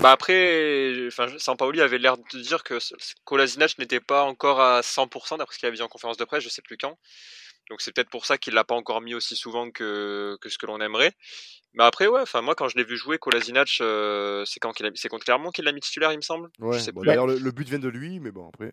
[0.00, 2.78] bah après, enfin, Sampaoli avait l'air de dire que
[3.24, 6.44] Kolasinac n'était pas encore à 100% d'après ce qu'il avait dit en conférence de presse,
[6.44, 6.96] je sais plus quand.
[7.68, 10.56] Donc c'est peut-être pour ça qu'il l'a pas encore mis aussi souvent que, que ce
[10.56, 11.12] que l'on aimerait.
[11.74, 15.08] Mais après, ouais, enfin moi quand je l'ai vu jouer, Kolasinac, euh, c'est quand c'est
[15.08, 16.48] contre Clermont qu'il l'a mis titulaire, il me semble.
[16.60, 16.78] Ouais.
[17.04, 18.72] D'ailleurs le, but vient de lui, mais bon après.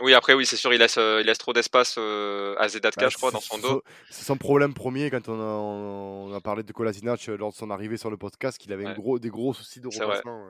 [0.00, 3.06] Oui, après, oui, c'est sûr, il laisse, euh, il laisse trop d'espace euh, à Zedatka,
[3.06, 3.82] bah, je crois, dans son dos.
[4.10, 7.56] C'est son problème premier quand on a, on a parlé de Kolasinac euh, lors de
[7.56, 10.46] son arrivée sur le podcast, qu'il avait gros, des gros soucis de remplacement.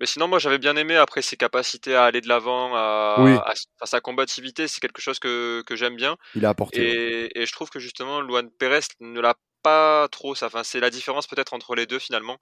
[0.00, 3.52] Mais sinon, moi, j'avais bien aimé après ses capacités à aller de l'avant, à,
[3.84, 6.16] sa combativité, c'est quelque chose que, que j'aime bien.
[6.34, 6.80] Il a apporté.
[6.80, 10.34] Et, et, je trouve que justement, Luan Perez ne l'a pas trop.
[10.34, 12.38] Ça, enfin, c'est la différence peut-être entre les deux finalement.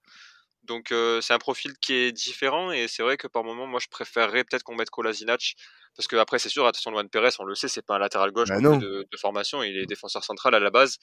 [0.64, 3.88] Donc c'est un profil qui est différent et c'est vrai que par moment, moi je
[3.88, 5.56] préférerais peut-être qu'on mette Kolasinac
[5.96, 8.30] parce que après c'est sûr, attention Luan Pérez, on le sait, c'est pas un latéral
[8.32, 10.98] gauche bah de, de, formation, il est défenseur central à la base.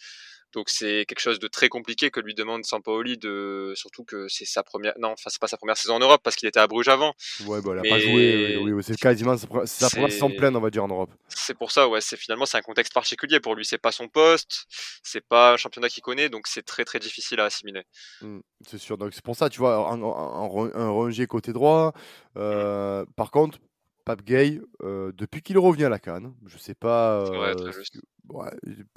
[0.54, 4.46] Donc c'est quelque chose de très compliqué que lui demande Sampaoli de surtout que c'est
[4.46, 6.68] sa première non enfin c'est pas sa première saison en Europe parce qu'il était à
[6.68, 7.14] Bruges avant.
[7.46, 9.48] Ouais bah il a pas joué oui, oui, c'est quasiment sa
[9.90, 11.12] première saison pleine on va dire en Europe.
[11.28, 14.08] C'est pour ça ouais c'est finalement c'est un contexte particulier pour lui c'est pas son
[14.08, 14.66] poste
[15.04, 17.84] c'est pas un championnat qu'il connaît donc c'est très très difficile à assimiler.
[18.22, 21.94] Mmh, c'est sûr donc c'est pour ça tu vois un, un, côté droit
[22.38, 23.60] euh, par contre
[24.08, 27.54] Pape Gay, euh, depuis qu'il revient à la Cannes, je sais pas, euh,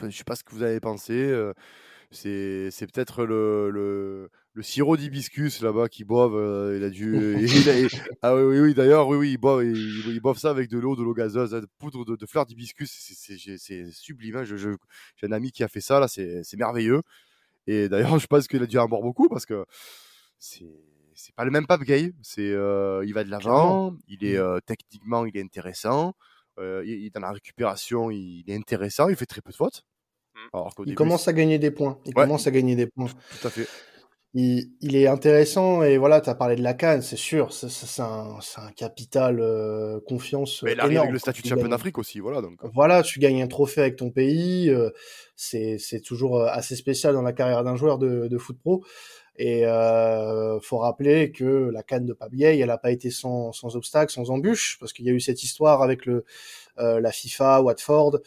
[0.05, 1.15] je sais pas ce que vous avez pensé.
[1.15, 1.53] Euh,
[2.13, 6.77] c'est, c'est peut-être le, le, le sirop d'hibiscus là-bas qui boivent.
[6.77, 7.17] il a dû.
[8.23, 11.03] ah oui, oui, d'ailleurs, oui, oui, ils boivent, ils, boivent ça avec de l'eau, de
[11.03, 12.89] l'eau gazeuse, de poudre de, fleurs d'hibiscus.
[12.93, 14.37] C'est, c'est, c'est sublime.
[14.37, 14.71] Hein, je, je,
[15.17, 17.03] j'ai un ami qui a fait ça là, c'est, c'est merveilleux.
[17.67, 19.65] Et d'ailleurs, je pense qu'il a dû en boire beaucoup parce que
[20.39, 20.71] c'est
[21.15, 22.13] c'est pas le même Pape Gay.
[22.23, 24.43] C'est, euh, il va de l'avant, il est mmh.
[24.43, 26.15] euh, techniquement, il est intéressant.
[26.59, 29.85] Euh, il, est dans la récupération, il, est intéressant, il fait très peu de fautes.
[30.55, 30.85] Mmh.
[30.87, 31.99] il commence à gagner des points.
[32.05, 33.09] Il commence à gagner des points.
[33.41, 33.67] Tout à fait.
[34.33, 38.01] Il, il est intéressant et voilà, tu as parlé de la canne, c'est sûr, c'est
[38.01, 39.43] un, un, capital
[40.07, 40.63] confiance.
[40.63, 42.41] Mais il arrive avec le statut de champion d'Afrique aussi, voilà.
[42.41, 42.61] Donc.
[42.73, 44.73] Voilà, tu gagnes un trophée avec ton pays,
[45.35, 48.85] c'est toujours assez spécial dans la carrière d'un joueur de, de foot pro.
[49.37, 53.77] Et euh, faut rappeler que la canne de Pabieille, elle n'a pas été sans, sans
[53.77, 56.25] obstacle, sans embûche, parce qu'il y a eu cette histoire avec le,
[56.79, 58.19] euh, la FIFA, Watford,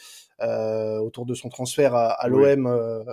[0.42, 3.04] euh, autour de son transfert à, à l'OM euh,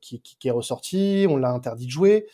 [0.00, 1.26] qui, qui, qui, est ressorti.
[1.28, 2.26] On l'a interdit de jouer.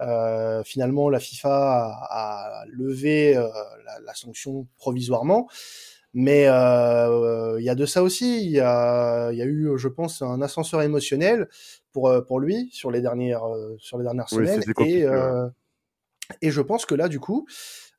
[0.00, 3.48] Euh, finalement, la FIFA a, a levé euh,
[3.84, 5.48] la, la, sanction provisoirement.
[6.14, 8.44] Mais euh, il y a de ça aussi.
[8.44, 11.48] Il y a, y a, eu, je pense, un ascenseur émotionnel
[11.92, 14.62] pour euh, pour lui sur les dernières euh, sur les dernières semaines.
[14.78, 15.04] Et
[16.40, 17.46] et je pense que là, du coup,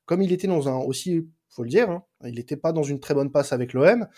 [0.04, 2.98] comme il était dans un aussi, faut le dire, hein, il n'était pas dans une
[2.98, 4.08] très bonne passe avec l'OM.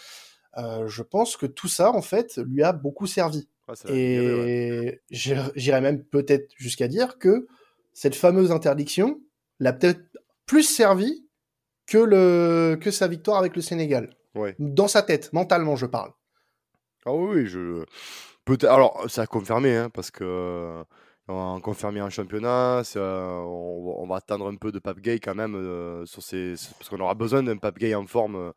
[0.56, 3.48] je pense que tout ça, en fait, lui a beaucoup servi.
[3.66, 7.46] Ah, et j'irais même peut-être jusqu'à dire que
[7.92, 9.20] cette fameuse interdiction
[9.61, 10.00] l'a peut-être
[10.46, 11.27] plus servi
[11.88, 14.11] que, le, que sa victoire avec le Sénégal.
[14.59, 16.12] Dans sa tête, mentalement, je parle.
[17.05, 17.85] Ah oui, je.
[18.44, 20.85] Peut Alors, ça a confirmé, hein, parce que.
[21.31, 25.55] On a confirmé un championnat, on, va attendre un peu de Pape Gay quand même,
[25.57, 28.55] euh, sur ces, parce qu'on aura besoin d'un Pape Gay en forme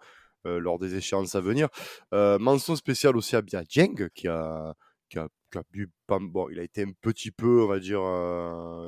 [0.48, 1.68] euh, lors des échéances à venir.
[2.14, 4.74] Euh, mention spéciale aussi à Bia Djeng, qui a,
[5.10, 5.64] qui a, qui a
[6.08, 8.02] bon, il a été un petit peu, on va dire,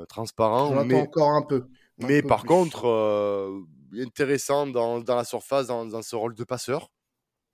[0.08, 0.82] transparent.
[0.86, 1.66] mais encore un peu.
[1.98, 2.86] mais par contre,
[4.00, 6.90] intéressant dans, dans la surface, dans, dans, ce rôle de passeur.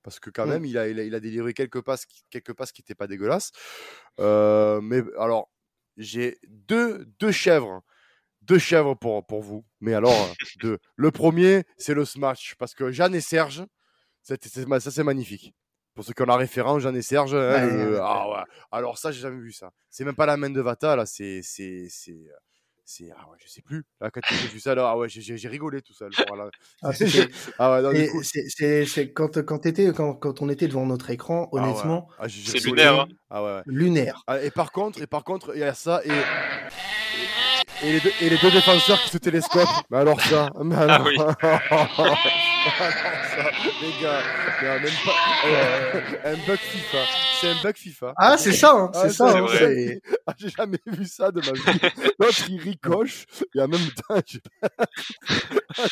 [0.03, 0.51] Parce que quand mmh.
[0.51, 3.53] même, il a, il, a, délivré quelques passes, quelques passes qui n'étaient pas dégueulasses.
[4.19, 5.51] Euh, mais alors,
[5.97, 7.83] j'ai deux, deux chèvres.
[8.43, 9.65] Deux chèvres pour, pour vous.
[9.81, 10.15] Mais alors,
[10.61, 10.79] deux.
[10.97, 12.55] Le premier, c'est le smash.
[12.59, 13.65] Parce que Jeanne et Serge,
[14.23, 15.55] ça c'est magnifique.
[15.95, 17.35] Pour ceux qui ont la référence, Jeanne et Serge.
[17.35, 18.45] Hein, ah ouais.
[18.71, 19.71] Alors ça, j'ai jamais vu ça.
[19.91, 21.05] C'est même pas la main de Vata, là.
[21.05, 21.43] C'est
[22.93, 23.85] c'est ah ouais, je sais plus.
[24.01, 26.11] Là, quand j'ai vu ça, là, ah ouais, j'ai rigolé tout seul.
[26.27, 26.51] Voilà.
[26.83, 26.91] Ah,
[27.59, 28.05] ah ouais,
[28.85, 31.63] c'est- quand quand t'étais quand, quand on était devant notre écran, ah ouais.
[31.63, 33.09] honnêtement, Ah, C'est lunaire, hein.
[33.31, 33.63] Ah ouais, ouais.
[33.67, 34.23] lunaire.
[34.27, 36.11] Ah, et par contre, et par contre, il y a ça et
[37.83, 39.69] et les deux, et les deux défenseurs qui se télescopent.
[39.91, 42.37] Mais alors ça, mais alors, Ah oui.
[42.65, 43.51] ça,
[43.83, 44.19] les gars,
[44.61, 45.13] a même pas
[45.47, 46.99] euh, un bug FIFA.
[47.41, 48.13] C'est un bug FIFA.
[48.17, 49.33] Ah, c'est ça, hein, Ah, c'est ça.
[49.33, 51.81] c'est hein, c'est- Ah, j'ai jamais vu ça de ma vie.
[52.19, 54.39] L'autre il ricoche et en même temps, je-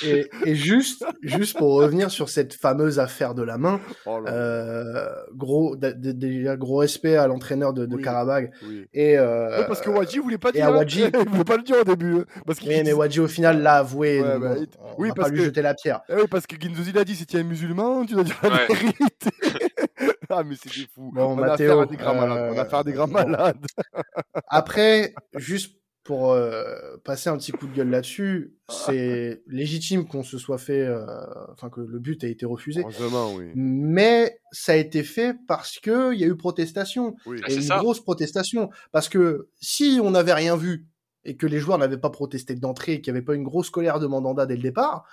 [0.06, 5.08] Et, et juste, juste pour revenir sur cette fameuse affaire de la main, oh euh,
[5.34, 8.02] gros, déjà gros respect à l'entraîneur de, de Oui.
[8.02, 8.86] Karabag oui.
[8.92, 10.66] et euh, parce que Wadji voulait pas dire.
[10.68, 10.72] hein.
[10.82, 12.16] Wadji- il voulait pas le dire au début.
[12.18, 14.20] hein, Parce qu'il oui, mais Wadji au final l'a avoué.
[14.20, 16.00] Ouais, bah, il- on oui, parce pas lui que- jeter la pierre.
[16.08, 18.36] Eh oui, parce que Guindouzi l'a dit, si tu es un musulman, tu dois dire
[18.42, 18.66] la Ouais.
[18.68, 19.30] vérité.
[20.30, 20.70] ah, mais c'est.
[20.96, 22.50] Bon, on a Mathéo, à des grands malades.
[22.52, 23.64] On a euh, affaire à des grands malades.
[24.48, 28.72] Après, juste pour euh, passer un petit coup de gueule là-dessus, Ah.
[28.86, 31.04] c'est légitime qu'on se soit fait, euh,
[31.52, 32.80] enfin que le but ait été refusé.
[32.80, 33.50] Heureusement, oui.
[33.54, 37.14] Mais ça a été fait parce que il y a eu protestation.
[37.26, 37.40] oui.
[37.44, 37.78] Ah, et c'est une ça.
[37.78, 38.70] grosse protestation.
[38.90, 40.86] Parce que si on n'avait rien vu
[41.24, 43.68] et que les joueurs n'avaient pas protesté d'entrée et qu'il n'y avait pas une grosse
[43.68, 45.04] colère de Mandanda dès le départ,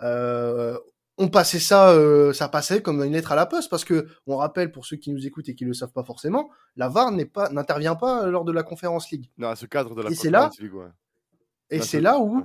[0.00, 0.78] euh,
[1.18, 3.68] on passait ça, euh, ça passait comme une lettre à la poste.
[3.70, 6.50] Parce que on rappelle pour ceux qui nous écoutent et qui le savent pas forcément,
[6.76, 9.30] la VAR n'est pas, n'intervient pas lors de la conférence League.
[9.38, 10.86] Non, à ce cadre de la Et c'est là- Conference League, ouais.
[11.70, 12.44] Et c'est là où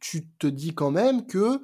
[0.00, 1.60] tu te dis quand même que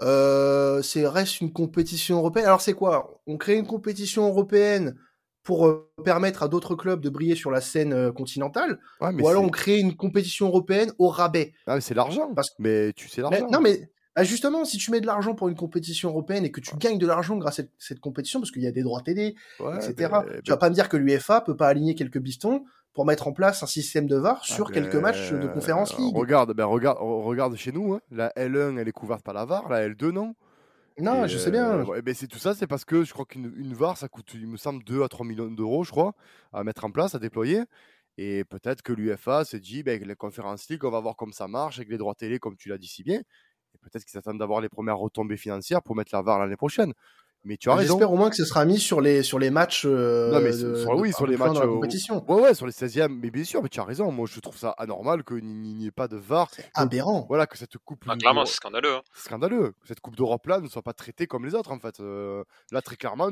[0.00, 2.46] euh, c'est reste une compétition européenne.
[2.46, 3.20] Alors c'est quoi?
[3.26, 4.96] On crée une compétition européenne
[5.42, 9.22] pour euh, permettre à d'autres clubs de briller sur la scène euh, continentale, Ouais, mais
[9.22, 11.52] ou alors on crée une compétition européenne au rabais?
[11.66, 12.32] Ah, c'est l'argent.
[12.34, 13.48] Parce- Mais tu sais l'argent.
[13.50, 16.60] non mais bah, justement, si tu mets de l'argent pour une compétition européenne et que
[16.60, 19.00] tu gagnes de l'argent grâce à cette, cette compétition, parce qu'il y a des droits
[19.02, 20.10] télé, Ouais, etc.
[20.26, 23.28] mais- Tu vas pas me dire que l'UEFA peut pas aligner quelques bistons pour mettre
[23.28, 26.16] en place un système de VAR sur Ah, quelques ben, matchs de conférence League.
[26.16, 27.94] Regarde, ben, regarde, regarde chez nous.
[27.94, 28.00] hein.
[28.10, 29.68] La L1, elle est couverte par la VAR.
[29.68, 30.34] La L2, non?
[31.00, 31.86] Non, Et, je sais bien.
[31.88, 34.32] euh, ben, c'est tout ça, c'est parce que je crois qu'une une VAR, ça coûte,
[34.34, 36.14] il me semble, 2 à 3 millions d'euros, je crois,
[36.52, 37.62] à mettre en place, à déployer.
[38.16, 41.32] Et peut-être que l'UFA s'est dit, ben, avec les conférences League, on va voir comme
[41.32, 43.20] ça marche, avec les droits télé, comme tu l'as dit si bien.
[43.88, 46.92] Peut-être qu'ils attendent d'avoir les premières retombées financières pour mettre la VAR l'année prochaine.
[47.44, 47.94] Mais tu as raison.
[47.94, 49.84] J'espère au moins que ce sera mis sur les, sur les matchs.
[49.86, 52.24] euh, Non, mais de- sur- oui, de- sur les matchs, dans la euh, compétition.
[52.28, 54.10] Ouais, ouais, sur les 16e, mais bien sûr, mais tu as raison.
[54.10, 56.50] Moi, je trouve ça anormal qu'il n'y ait pas de VAR.
[56.74, 57.26] Aberrant.
[57.28, 58.04] Voilà, que cette coupe.
[58.08, 58.92] Ah, clairement, c'est scandaleux.
[58.96, 59.02] hein.
[59.14, 59.68] c'est scandaleux.
[59.80, 62.00] que Cette Coupe d'Europe là ne soit pas traitée comme les autres en fait.
[62.00, 63.30] Euh, là très clairement,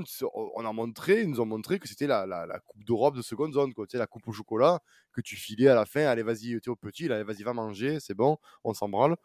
[0.54, 3.22] on a montré, ils nous ont montré que c'était la, la, la Coupe d'Europe de
[3.22, 3.86] seconde zone, quoi.
[3.88, 4.78] Tu sais, la coupe au chocolat
[5.12, 6.06] que tu filais à la fin.
[6.06, 9.16] Allez vas-y, t'es au petit, allez vas-y va manger, c'est bon, on s'en branle.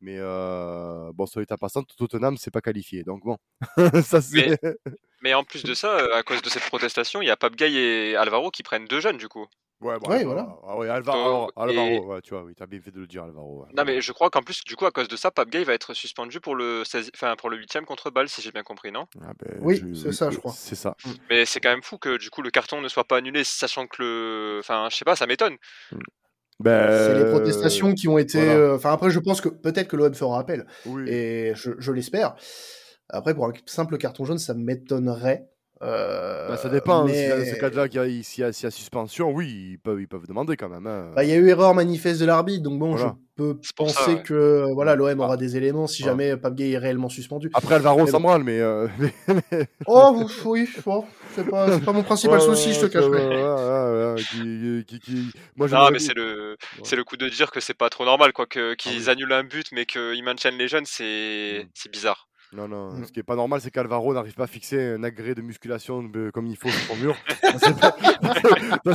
[0.00, 3.38] Mais euh, bon, sur l'état passant, Tottenham c'est pas qualifié, donc bon,
[4.02, 4.58] ça c'est.
[5.22, 7.56] Mais en plus de ça, euh, à cause de cette protestation, il y a Pape
[7.56, 9.46] Gay et Alvaro qui prennent deux jeunes du coup.
[9.80, 10.56] Ouais, bon, Ouais, Alvaro, voilà.
[10.66, 13.24] Ah ouais, Alvaro, Alvaro, et- ouais, tu vois, oui, t'as bien fait de le dire,
[13.24, 13.62] Alvaro.
[13.62, 13.68] ouais.
[13.74, 15.74] Non mais je crois qu'en plus, du coup, à cause de ça, Pape Gay va
[15.74, 17.10] être suspendu pour le 16...
[17.14, 19.06] enfin, pour le 8 contre Bâle, si j'ai bien compris, non?
[19.22, 20.52] Ah ben, Oui, c'est ça, je crois.
[20.52, 20.96] C'est ça.
[21.30, 23.86] Mais c'est quand même fou que du coup le carton ne soit pas annulé, sachant
[23.86, 25.56] que le, enfin, je sais pas, ça m'étonne.
[26.58, 28.38] Ben, C'est les protestations qui ont été.
[28.38, 28.52] voilà.
[28.54, 30.66] euh, Enfin, après, je pense que peut-être que l'OM fera appel.
[30.86, 31.04] Oui.
[31.08, 32.34] Et je, je l'espère.
[33.10, 35.48] Après, pour un simple carton jaune, ça m'étonnerait.
[35.82, 37.04] Euh, Bah, ça dépend.
[37.04, 37.86] mais- Si dans ces cas-là,
[38.22, 40.86] s'il y, a- s'il y a suspension, oui, ils peuvent, ils peuvent demander quand même.
[40.86, 41.10] hein.
[41.14, 43.14] Bah, il y a eu erreur manifeste de l'arbitre, donc bon, Voilà.
[43.36, 44.22] je peux penser ça, ouais.
[44.22, 47.50] que euh, voilà, l'OM aura des éléments si jamais Pape Gay est réellement suspendu.
[47.52, 48.58] Après, Alvaro Mais s'en mais.
[48.58, 49.12] euh, mais-
[49.52, 51.04] mais- Oh oui, bon,
[51.36, 53.04] c'est pas, pas mon principal Ouais, souci, je te cache
[54.16, 57.74] qui- qui- qui- Moi, Non, mais c'est le, c'est le coup de dire que c'est
[57.74, 59.10] pas trop normal, quoi, que qu'ils Ah oui.
[59.10, 61.68] annulent un but, mais qu'ils maintiennent les jeunes, c'est, Mm.
[61.74, 62.28] c'est bizarre.
[62.52, 63.04] Non, non, Mm.
[63.06, 66.02] ce qui est pas normal, c'est qu'Alvaro n'arrive pas à fixer un agrès de musculation
[66.04, 67.16] de- comme il faut sur son mur.
[67.42, 67.58] Ça,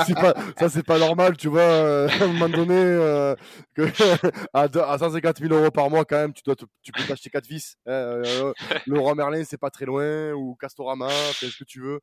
[0.06, 0.34] c'est pas...
[0.58, 0.97] ça, c'est pas...
[0.99, 1.62] normal, tu vois.
[1.62, 3.36] euh, à un moment donné, euh,
[3.75, 3.82] que...
[4.54, 7.04] à, deux- à 150 000 euros par mois, quand même, tu, dois te- tu peux
[7.04, 7.75] t'acheter 4 vis.
[7.86, 8.54] hein, euh,
[8.88, 11.99] le Roi Merlin, c'est pas très loin, ou Castorama, fais ce que tu veux.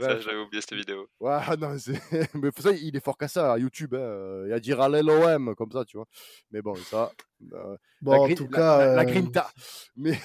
[0.00, 1.08] Ça, j'avais oublié cette vidéo.
[1.20, 2.00] Ouais, non, c'est...
[2.34, 3.94] mais ça, il est fort qu'à ça, à YouTube.
[3.94, 4.44] Hein.
[4.46, 6.06] Il a dit râler l'OM, comme ça, tu vois.
[6.50, 7.10] Mais bon, ça.
[7.52, 9.50] euh, Bon, la, en tout cas, la, la euh, grinta.
[9.96, 10.18] Mais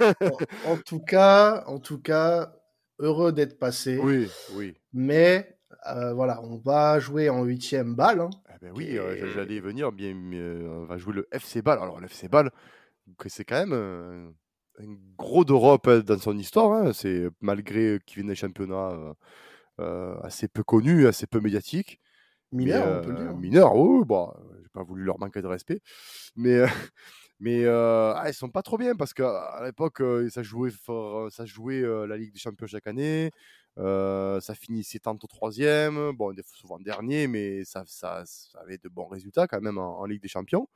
[0.00, 2.52] en, en tout cas, en tout cas,
[2.98, 3.98] heureux d'être passé.
[3.98, 4.74] oui, oui.
[4.92, 5.58] Mais
[5.88, 8.20] euh, voilà, on va jouer en huitième balle.
[8.20, 8.30] hein.
[8.54, 9.92] Eh ben oui, euh, Et- j'allais y venir.
[9.92, 11.78] Bien, euh, on va jouer le FC Ball.
[11.78, 12.50] Alors, le FC Ball,
[13.26, 14.28] c'est quand même euh,
[14.78, 16.72] un gros d'Europe euh, dans son histoire.
[16.72, 16.92] hein.
[16.92, 19.14] C'est malgré qu'il vienne des championnats euh,
[19.80, 22.00] euh, assez peu connus, assez peu médiatiques.
[22.52, 23.36] Mineur, mais, on peut le dire.
[23.36, 25.80] Mineurs, oui, bon, euh, j'ai pas voulu leur manquer de respect.
[26.36, 26.64] Mais,
[27.40, 31.44] mais euh, ah, ils sont pas trop bien parce qu'à l'époque, ça jouait, fort, ça
[31.44, 33.30] jouait la Ligue des Champions chaque année.
[33.78, 39.06] Euh, ça finissait tantôt troisième, bon, souvent dernier, mais ça, ça, ça, avait de bons
[39.06, 40.68] résultats quand même en, Ligue des Champions.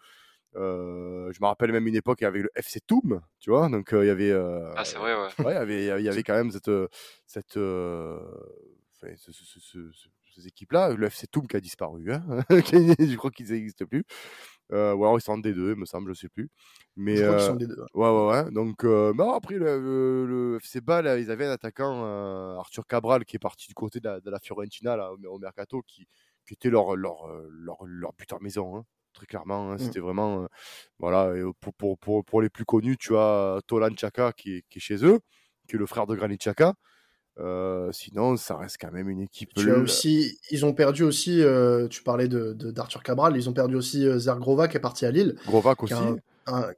[0.56, 4.04] Euh, je me rappelle même une époque avec le FC Toum, tu vois, donc euh,
[4.04, 4.32] il y avait.
[4.76, 5.44] ah, c'est vrai, ouais.
[5.44, 5.52] ouais.
[5.52, 6.70] il y avait, il y avait quand même cette.
[7.26, 7.58] cette
[10.34, 14.04] ces équipes-là, le FC Toum qui a disparu, hein je crois qu'ils n'existent plus.
[14.72, 16.48] Euh, ou alors ils sont en D2, me semble, je sais plus.
[16.96, 17.86] Mais, je crois qu'ils sont en D2.
[17.94, 18.50] Ouais, ouais, ouais.
[18.52, 23.36] Donc, euh, après, le, le, FC Bâle, ils avaient un attaquant, euh, Arthur Cabral, qui
[23.36, 26.06] est parti du côté de la, de la Fiorentina là, au, Mercato, qui,
[26.46, 28.76] qui était leur, leur, leur, leur buteur maison.
[28.76, 29.74] Hein, très clairement, hein.
[29.74, 29.78] mmh.
[29.78, 30.46] c'était vraiment.
[30.98, 34.78] voilà, pour, pour, pour, pour, les plus connus, tu as Tolan Chaka qui est, qui
[34.78, 35.20] est chez eux,
[35.68, 36.74] qui est le frère de Granit Chaka.
[37.38, 39.54] Euh, sinon, ça reste quand même une équipe.
[39.54, 41.42] Tu as aussi, ils ont perdu aussi.
[41.42, 43.36] Euh, tu parlais de d'Arthur Cabral.
[43.36, 45.36] Ils ont perdu aussi euh, Zergrova qui est parti à Lille.
[45.46, 45.94] Grovac aussi.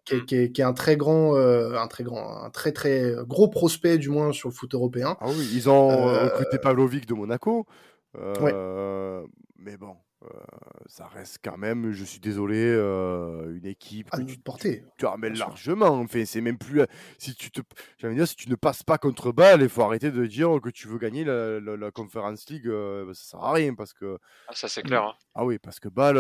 [0.05, 3.15] Qui est, qui, est, qui, est, un très grand, un très grand, un très très
[3.27, 5.17] gros prospect du moins sur le foot européen.
[5.21, 7.67] Ah oui, ils ont recruté Pavlovic de Monaco.
[8.15, 10.41] Mais bon, euh,
[10.87, 14.85] ça reste quand même, je suis désolé, euh, une équipe à tu, porter.
[14.99, 15.89] Tu, ramènes largement.
[15.89, 16.83] Enfin, c'est même plus.
[17.19, 17.61] Si tu te,
[18.07, 20.89] dire, si tu ne passes pas contre balle, il faut arrêter de dire que tu
[20.89, 22.67] veux gagner la, la, Conference League.
[22.67, 24.19] Euh, bah, ça sert à rien parce que.
[24.49, 25.05] Ah, ça c'est clair.
[25.05, 25.15] Hein.
[25.35, 26.17] Ah oui, parce que balle,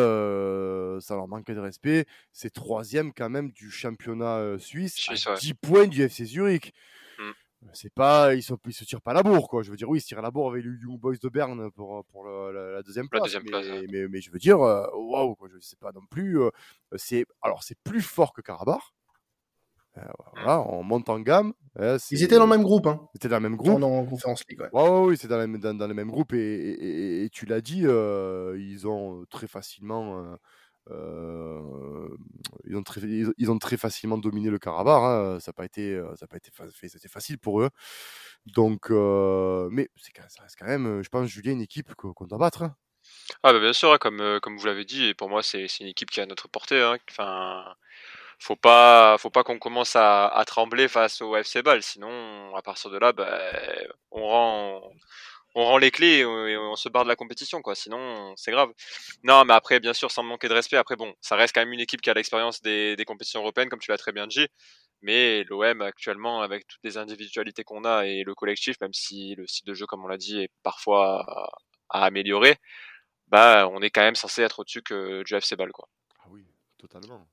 [1.00, 2.06] ça leur manque de respect.
[2.32, 5.08] C'est troisième quand même du championnat suisse,
[5.40, 6.72] 10 points du FC Zurich.
[7.72, 10.00] C'est pas ils, ils se tirent pas la bourre quoi je veux dire oui ils
[10.00, 13.36] se tirent la bourre avec les Young Boys de Berne pour, pour la, deuxième place,
[13.90, 16.38] mais, mais, je veux dire waouh quoi je sais pas non plus
[16.96, 18.82] c'est alors c'est plus fort que Karabakh
[19.98, 20.00] euh,
[20.32, 21.52] voilà, on monte en gamme.
[21.78, 22.86] Hein, ils étaient dans le même groupe.
[22.86, 23.00] Hein.
[23.12, 23.82] Ils étaient dans le même groupe.
[23.82, 24.60] En conférence League.
[24.60, 24.70] Ouais.
[24.72, 26.32] Ouais, oui, c'est dans, dans, dans, le même groupe.
[26.32, 30.36] Et, et, tu l'as dit, euh, ils ont très facilement euh,
[30.88, 35.02] ils, ont très, ils, ont très facilement dominé le Karabakh.
[35.02, 35.40] Hein.
[35.40, 36.14] Ça n'a pas été, euh,
[37.08, 37.70] facile pour eux.
[38.46, 42.62] Donc, euh, mais ça reste quand même, je pense, Julien, une équipe qu'on doit battre.
[42.62, 42.76] Hein.
[43.42, 46.20] Ah bah bien sûr, hein, comme, vous l'avez dit, pour moi c'est une équipe qui
[46.20, 46.82] a notre portée.
[47.10, 47.74] Enfin,
[48.38, 52.62] faut pas, faut pas qu'on commence à, à, trembler face au FC Ball, sinon à
[52.62, 53.40] partir de là, bah,
[54.12, 54.92] on rend,
[55.54, 57.74] on rend les clés et on, se barre de la compétition, quoi.
[57.74, 58.70] Sinon, c'est grave.
[59.22, 61.72] Non, mais après, bien sûr, sans manquer de respect, après, bon, ça reste quand même
[61.72, 64.46] une équipe qui a l'expérience des, compétitions européennes, comme tu l'as très bien dit.
[65.02, 69.46] Mais l'OM, actuellement, avec toutes les individualités qu'on a et le collectif, même si le
[69.46, 71.50] style de jeu, comme on l'a dit, est parfois
[71.90, 72.56] à, améliorer,
[73.28, 75.88] bah, on est quand même censé être au-dessus que du FC quoi.
[76.20, 76.44] Ah oui,
[76.78, 77.26] totalement.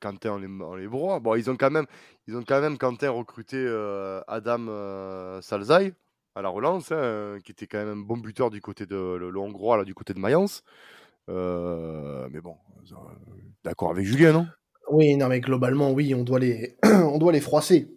[0.00, 1.20] Quentin on les, bras.
[1.20, 1.86] Bon, ils ont quand même,
[2.26, 5.40] ils ont quand même recruté euh, Adam euh,
[6.34, 9.38] à la relance, hein, qui était quand même un bon buteur du côté de le,
[9.38, 10.62] hongrois, là, du côté de Mayence.
[11.28, 12.56] Euh, mais bon,
[13.62, 14.46] d'accord avec Julien, non?
[14.90, 17.88] Oui, non, mais globalement, oui, on doit les, on doit les froisser.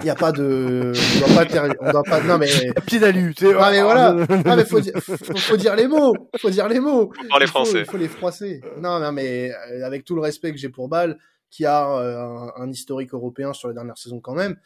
[0.00, 1.74] Il n'y a pas de, on doit pas, ter...
[1.80, 2.48] on doit pas, non mais.
[2.86, 3.54] Pied d'alu, tu sais.
[3.58, 4.16] Ah mais voilà.
[4.46, 6.14] Ah mais faut dire, faut, dire les mots.
[6.38, 7.12] Faut dire les mots.
[7.14, 7.80] Faut parler français.
[7.80, 8.62] Il faut les froisser.
[8.78, 11.18] Non, non, mais euh, avec tout le respect que j'ai pour Bâle,
[11.50, 14.56] qui a euh, un, historique européen sur les dernières saisons quand même.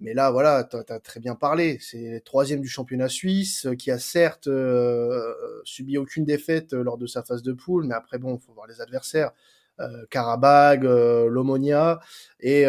[0.00, 1.78] Mais là, voilà, tu as, très bien parlé.
[1.80, 5.34] C'est troisième du championnat suisse, euh, qui a certes euh,
[5.64, 8.52] subi aucune défaite euh, lors de sa phase de poule, mais après, bon, il faut
[8.54, 9.32] voir les adversaires.
[9.78, 12.00] Euh, Karabag, Lomonia
[12.40, 12.64] et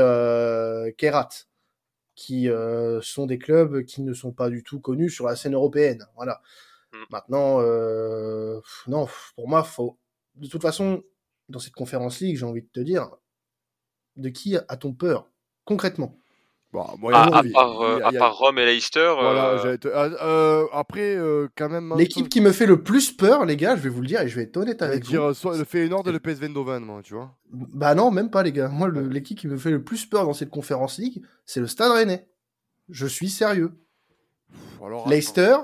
[0.97, 1.29] Kerat,
[2.15, 2.47] qui
[3.01, 6.05] sont des clubs qui ne sont pas du tout connus sur la scène européenne.
[6.15, 6.41] Voilà.
[6.93, 6.97] Mm.
[7.11, 7.61] Maintenant,
[8.88, 9.97] non, pour moi, faut.
[10.36, 11.03] De toute façon,
[11.49, 13.09] dans cette conférence ligue, j'ai envie de te dire,
[14.15, 15.29] de qui a-t-on peur
[15.65, 16.20] concrètement?
[16.74, 19.13] Bon, ah, à, part, euh, à, part, Rome et Leicester.
[19.19, 19.78] Voilà, euh...
[19.86, 21.93] Euh, après, euh, quand même.
[21.97, 24.30] L'équipe qui me fait le plus peur, les gars, je vais vous le dire et
[24.30, 25.34] je vais être honnête avec dire, vous.
[25.34, 27.36] Soit le Feyenoord et le PSV Eindhoven, moi, tu vois.
[27.51, 28.69] Bah non, même pas, les gars.
[28.69, 31.91] Moi, l'équipe qui me fait le plus peur dans cette conférence league, c'est le Stade
[31.91, 32.30] Rennais.
[32.88, 33.74] Je suis sérieux.
[34.84, 35.57] Alors, Leicester,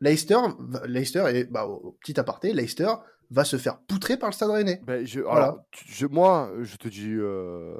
[0.00, 0.40] Leicester,
[0.86, 2.92] Leicester, et bah, au petit aparté, Leicester
[3.30, 4.80] va se faire poutrer par le Stade Rennais.
[4.84, 7.74] Ben, je, alors, je, moi, je te dis, euh,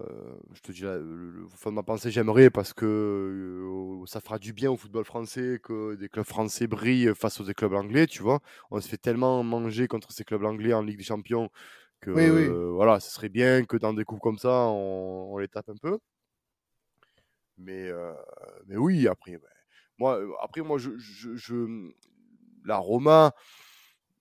[0.53, 4.53] je te dis le, fond de ma pensée, j'aimerais parce que euh, ça fera du
[4.53, 8.23] bien au football français que des clubs français brillent face aux des clubs anglais, tu
[8.23, 8.41] vois.
[8.71, 11.51] On se fait tellement manger contre ces clubs anglais en Ligue des Champions
[12.01, 15.69] que euh, voilà, ce serait bien que dans des coups comme ça, on, les tape
[15.69, 15.99] un peu.
[17.59, 17.91] Mais,
[18.67, 19.49] mais oui, après, ben,
[19.99, 21.91] moi, après, moi, je, je
[22.65, 23.33] la Roma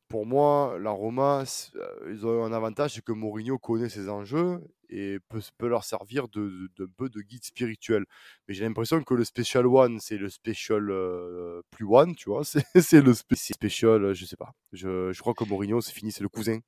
[0.07, 1.43] pour moi, la Roma,
[1.75, 5.83] euh, ils ont un avantage, c'est que Mourinho connaît ses enjeux et peut, peut leur
[5.83, 8.05] servir de, de, peu de guide spirituel.
[8.47, 12.43] Mais j'ai l'impression que le Special One, c'est le Special euh, plus One, tu vois.
[12.75, 14.51] C'est le Special, je sais pas.
[14.73, 16.59] Je, je crois que Mourinho, c'est fini, c'est le cousin.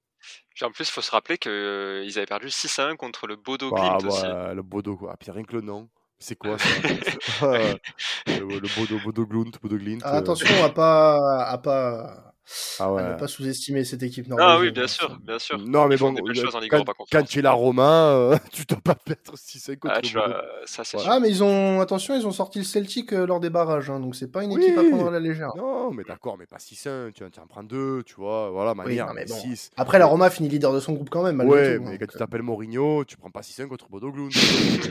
[0.62, 3.70] en plus, il faut se rappeler qu'ils avaient perdu 6 à 1 contre le Bodo
[3.70, 4.26] bah, Glimt aussi.
[4.26, 5.12] le Bodo, quoi.
[5.14, 5.90] Ah, puis rien que le nom.
[6.20, 6.68] C'est quoi ça
[8.28, 10.00] Le, le Bodo, Bodo Glunt, Bodo Glint.
[10.04, 12.34] Ah, euh, attention à pas, à pas,
[12.80, 13.10] Ah à ouais.
[13.10, 14.62] ne pas sous-estimer cette équipe Ah norvégienne.
[14.62, 15.58] oui, bien sûr, bien sûr.
[15.60, 17.30] Non, mais Ils bon, des belles choses en Ligue quand, quand Conférence.
[17.30, 20.84] tu es la Roma, euh, tu dois pas perdre 6-5 contre Ah, tu vois, ça
[20.84, 21.04] c'est Ouais.
[21.08, 24.00] Ah, mais ils ont, attention, ils ont sorti le Celtic euh, lors des barrages, hein,
[24.00, 24.90] donc c'est pas une équipe à Oui.
[24.90, 25.52] prendre à la légère.
[25.58, 29.08] Non, mais d'accord, mais pas 6-1, tu, tu en prends 2, tu vois, voilà, manière,
[29.08, 29.36] non, mais bon.
[29.36, 29.72] 6.
[29.78, 31.84] Après, la Roma finit leader de son groupe quand même, malgré Ouais, tout.
[31.84, 34.30] mais donc, quand tu euh, t'appelles Mourinho, tu prends pas 6-1 contre Bodo Glimt.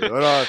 [0.03, 0.45] Et voilà,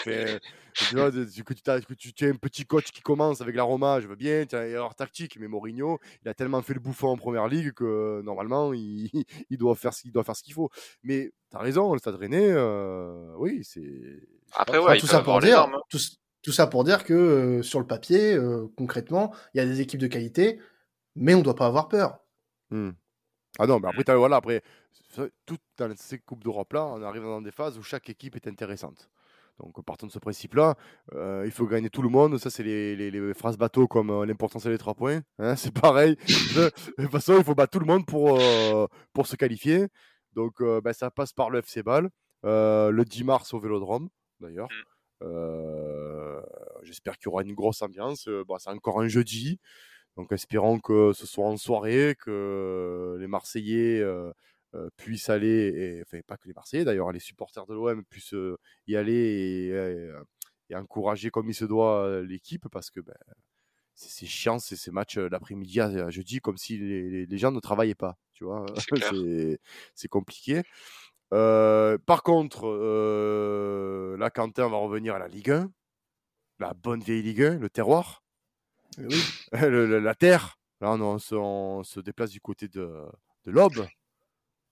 [0.90, 3.42] tu vois, tu- que, tu t'as- que tu, tu es un petit coach qui commence
[3.42, 6.34] avec la Roma, je veux bien, tu as une erreur tactique, mais Mourinho, il a
[6.34, 9.10] tellement fait le bouffon en première ligue que normalement, il,
[9.50, 10.70] il doit faire ce qu'il doit faire ce qu'il faut.
[11.04, 14.20] Mais tu as raison, le Stade Rennais, euh, oui, c'est.
[14.54, 15.76] Après, ouais, tout ça pour dire, armes.
[15.76, 15.82] hein.
[15.90, 16.00] tout,
[16.44, 19.82] tout ça pour dire que euh, sur le papier, euh, concrètement, il y a des
[19.82, 20.60] équipes de qualité,
[21.16, 22.20] mais on doit pas avoir peur.
[22.70, 22.92] Hmm.
[23.60, 24.62] Ah non, mais après, t'as- voilà, après,
[25.46, 29.10] toutes dans ces Coupes d'Europe-là, on arrive dans des phases où chaque équipe est intéressante.
[29.60, 30.76] Donc, partant de ce principe-là,
[31.14, 32.38] euh, il faut gagner tout le monde.
[32.38, 35.22] Ça, c'est les, les- les phrases bateau comme euh, l'important, c'est les trois points.
[35.40, 36.16] hein, c'est pareil.
[36.56, 39.88] de toute façon, il faut battre tout le monde pour, euh, pour se qualifier.
[40.34, 42.10] Donc, euh, ben, ça passe par le FC Ball,
[42.44, 44.70] le 10 mars au Vélodrome, d'ailleurs.
[45.24, 46.42] Euh,
[46.84, 48.28] J'espère qu'il y aura une grosse ambiance.
[48.48, 49.60] Bon, c'est encore un jeudi.
[50.16, 54.04] Donc espérons que ce soit en soirée, que les Marseillais
[54.98, 55.48] puissent aller,
[55.98, 58.58] et, enfin pas que les Marseillais d'ailleurs, les supporters de l'OM puissent euh,
[58.88, 60.12] y aller et, et,
[60.70, 63.14] et encourager comme il se doit euh, l'équipe parce que ben,
[63.96, 67.52] c'est chiant, c'est ces matchs euh, l'après-midi à, jeudi comme si les, les- les gens
[67.52, 68.66] ne travaillaient pas, tu vois,
[69.10, 69.60] C'est
[69.96, 70.62] c'est compliqué.
[71.34, 75.72] Euh, par contre, euh, là, Quentin va revenir à la Ligue 1,
[76.60, 78.24] la bonne vieille Ligue 1, le terroir.
[79.00, 79.22] Euh, Oui.
[79.72, 80.58] le- le- la terre.
[80.80, 82.88] Là, on, on se, on se déplace du côté de,
[83.46, 83.88] de l'Aube.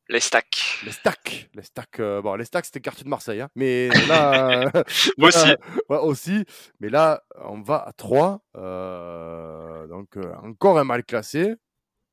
[0.08, 0.80] Les stacks.
[0.86, 1.50] Les stacks.
[1.56, 3.42] Les stacks, euh, bon, les stacks, c'était le quartier de Marseille.
[3.42, 3.50] hein.
[3.56, 4.84] Mais là, euh,
[5.18, 5.56] Moi aussi.
[5.90, 6.46] ouais, aussi.
[6.80, 8.42] Mais là, on va à 3.
[8.54, 11.56] donc, euh, encore un mal classé.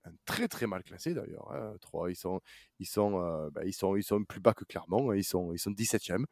[0.04, 1.52] Un très, très mal classé d'ailleurs.
[1.52, 1.74] Hein.
[1.80, 2.40] 3, ils sont,
[2.80, 5.10] ils, sont, euh, bah, ils, sont, ils sont plus bas que Clermont.
[5.12, 5.16] hein.
[5.16, 6.24] Ils sont, ils sont 17e.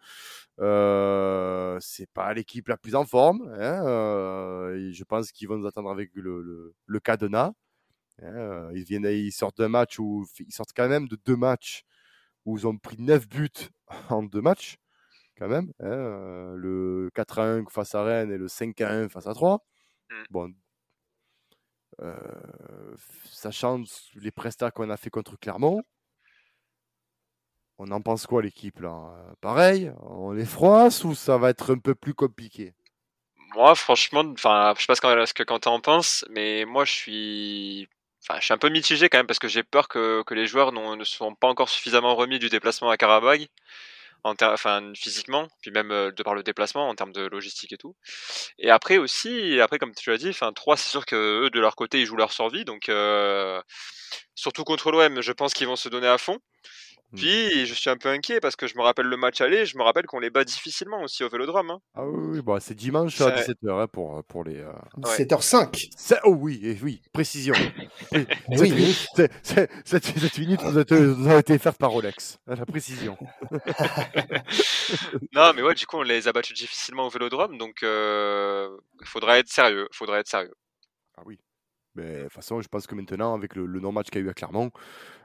[0.61, 3.43] Euh, c'est pas l'équipe la plus en forme.
[3.61, 7.53] hein, euh, je pense qu'ils vont nous attendre avec le, le, le cadenas.
[8.23, 11.85] Hein, ils, viennent, ils sortent d'un match où ils sortent quand même de deux matchs
[12.47, 13.51] où ils ont pris 9 buts
[14.11, 14.77] en deux matchs,
[15.39, 15.73] quand même.
[15.81, 19.27] hein, euh, le 4 à 1 face à Rennes et le 5 à 1 face
[19.27, 19.65] à 3.
[20.11, 20.25] Mm.
[20.31, 20.55] Bon,
[22.03, 22.17] euh,
[23.27, 23.83] sachant
[24.15, 25.83] les prestats qu'on a fait contre Clermont,
[27.79, 28.91] on en pense quoi l'équipe là?
[29.17, 32.75] Euh, Pareil, on les froisse ou ça va être un peu plus compliqué?
[33.55, 36.85] Moi, franchement, enfin, je sais pas ce que, ce que Quentin en pense, mais moi,
[36.85, 37.89] je suis,
[38.23, 40.47] enfin, je suis un peu mitigé quand même parce que j'ai peur que, que les
[40.47, 43.49] joueurs ne sont pas encore suffisamment remis du déplacement à Karabag,
[44.25, 47.79] en enfin, physiquement, puis même euh, de par le déplacement en termes de logistique et
[47.79, 47.97] tout.
[48.59, 51.61] Et après aussi, après comme tu l'as dit, enfin, trois, c'est sûr que eux de
[51.61, 53.63] leur côté, ils jouent leur survie, donc euh,
[54.35, 56.39] surtout contre l'OM, je pense qu'ils vont se donner à fond.
[57.13, 57.17] Hmm.
[57.17, 59.77] Puis je suis un peu inquiet parce que je me rappelle le match aller, je
[59.77, 61.71] me rappelle qu'on les bat difficilement aussi au Vélodrome.
[61.71, 61.81] hein.
[61.95, 64.59] Ah oui, bon, c'est dimanche à Ça- 17h pour, pour les.
[64.59, 65.89] euh, 17h05.
[65.97, 67.55] c'est- Oh oui, eh oui, précision.
[68.13, 69.67] Oui, Oui, cette, oui.
[69.85, 70.79] cette- cette minute nous
[71.29, 72.39] a, été- faite par Rolex.
[72.47, 73.17] hein, La précision.
[75.33, 78.69] Non, mais ouais, du coup, on les a battus difficilement au Vélodrome, donc euh,
[79.05, 80.55] faudra être sérieux, faudra être sérieux.
[81.17, 81.39] Ah oui.
[81.95, 84.27] Mais de toute façon, je pense que maintenant, avec le, le non-match qu'il y a
[84.27, 85.20] eu à Clermont, euh,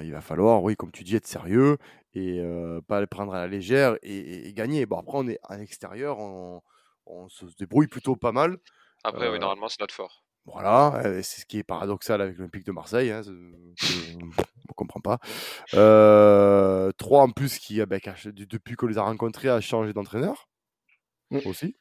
[0.00, 1.78] il va falloir, oui, comme tu dis, être sérieux
[2.14, 4.84] et euh, pas le prendre à la légère et, et- et gagner.
[4.86, 6.60] Bon, après, on est à l'extérieur, on,
[7.06, 8.56] on se débrouille plutôt pas mal.
[9.04, 10.24] Après, oui, Euh, normalement, c'est notre fort.
[10.44, 13.10] Voilà, euh, c'est ce qui est paradoxal avec l'Olympique de Marseille.
[13.12, 15.18] Hein, on ne comprend pas.
[15.74, 19.60] Euh, trois en plus qui, euh, ben, qui a- depuis qu'on les a rencontrés, a
[19.60, 20.48] changé d'entraîneur
[21.30, 21.38] Mm.
[21.46, 21.76] aussi.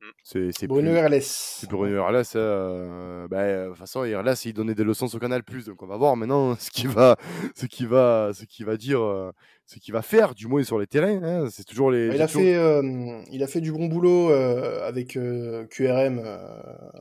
[0.00, 0.04] Mm.
[0.24, 1.20] C'est c'est Bruno plus- Herles.
[1.22, 2.32] c'est pour une RLS.
[2.36, 5.86] euh, ben, euh, de toute façon, RLS, il donnait des leçons sur Canal+, donc on
[5.86, 7.16] va voir maintenant ce qu'il va,
[7.54, 9.30] ce qu'il va, ce qu'il va dire, euh,
[9.66, 11.20] ce qu'il va faire, du moins sur les terrains.
[11.22, 11.48] hein.
[11.50, 12.06] C'est toujours les.
[12.06, 15.66] Il c'est a, toujours- fait, euh, il a fait du bon boulot euh, avec euh,
[15.66, 16.38] QRM euh,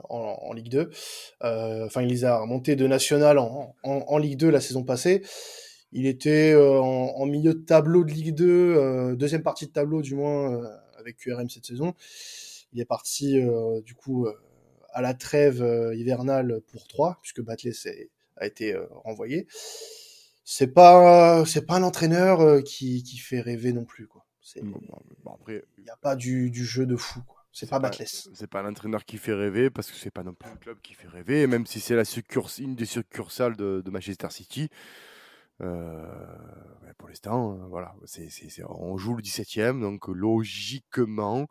[0.10, 0.90] en, en Ligue 2.
[1.44, 4.84] Euh, Enfin, il les a remontés de national en, en, en Ligue 2 la saison
[4.84, 5.24] passée.
[5.94, 9.72] Il était euh, en, en milieu de tableau de Ligue 2, euh, deuxième partie de
[9.72, 10.68] tableau du moins euh,
[11.00, 11.94] avec QRM cette saison.
[12.74, 14.34] Il est parti euh, du coup euh,
[14.92, 17.72] à la trêve euh, hivernale pour 3, puisque Batley
[18.38, 19.48] a été renvoyé.
[20.46, 24.08] C'est pas, c'est pas un entraîneur qui, qui fait rêver non plus.
[24.08, 24.26] Quoi.
[24.64, 27.22] Bon, après, il n'y a pas du, du jeu de fou.
[27.28, 27.40] quoi.
[27.52, 28.30] C'est pas Batless.
[28.34, 30.94] C'est pas l'entraîneur qui fait rêver parce que c'est pas non plus le club qui
[30.94, 32.04] fait rêver, même si c'est la
[32.60, 34.70] une des succursales de, de Manchester City.
[35.62, 36.06] Euh,
[36.98, 37.94] pour l'instant, voilà,
[38.70, 41.48] on joue le 17e, donc logiquement,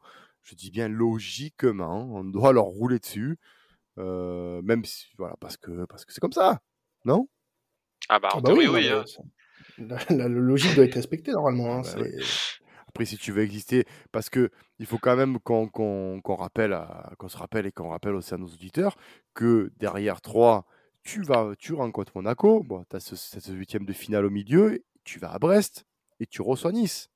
[0.48, 3.38] je dis bien logiquement, on doit leur rouler dessus.
[3.96, 6.60] même si, voilà, parce que parce que c'est comme ça,
[7.04, 7.28] non?
[8.08, 8.88] Ah bah, en ah bah oui, oui.
[8.88, 9.04] Hein.
[9.78, 11.78] La, logique doit être respectée normalement.
[11.78, 12.06] Hein, ah bah
[12.88, 16.78] Après, si tu veux exister, parce que il faut quand même qu'on rappelle,
[17.18, 18.96] qu'on se rappelle et qu'on rappelle aussi à nos auditeurs
[19.34, 20.64] que derrière 3,
[21.02, 24.84] tu vas, tu rencontres Monaco, bon, tu as ce, cette huitième de finale au milieu,
[25.04, 25.84] tu vas à Brest
[26.20, 27.08] et tu reçois Nice.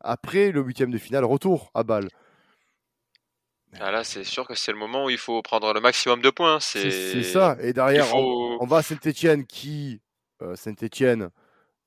[0.00, 2.08] Après le huitième de finale, retour à Bâle.
[3.74, 6.30] Ah là, c'est sûr que c'est le moment où il faut prendre le maximum de
[6.30, 6.58] points.
[6.60, 7.56] C'est ça.
[7.60, 10.00] Et derrière, on, va à Saint-Etienne qui,
[10.42, 11.30] euh, Saint-Etienne,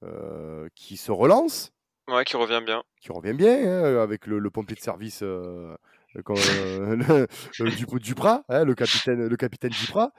[0.04, 1.72] euh, qui se relance.
[2.08, 2.84] Ouais, qui revient bien.
[3.02, 5.76] Qui revient bien, hein, avec le, pompier de service euh,
[6.14, 10.12] le, du, Duprat, hein, le capitaine, le capitaine Duprat.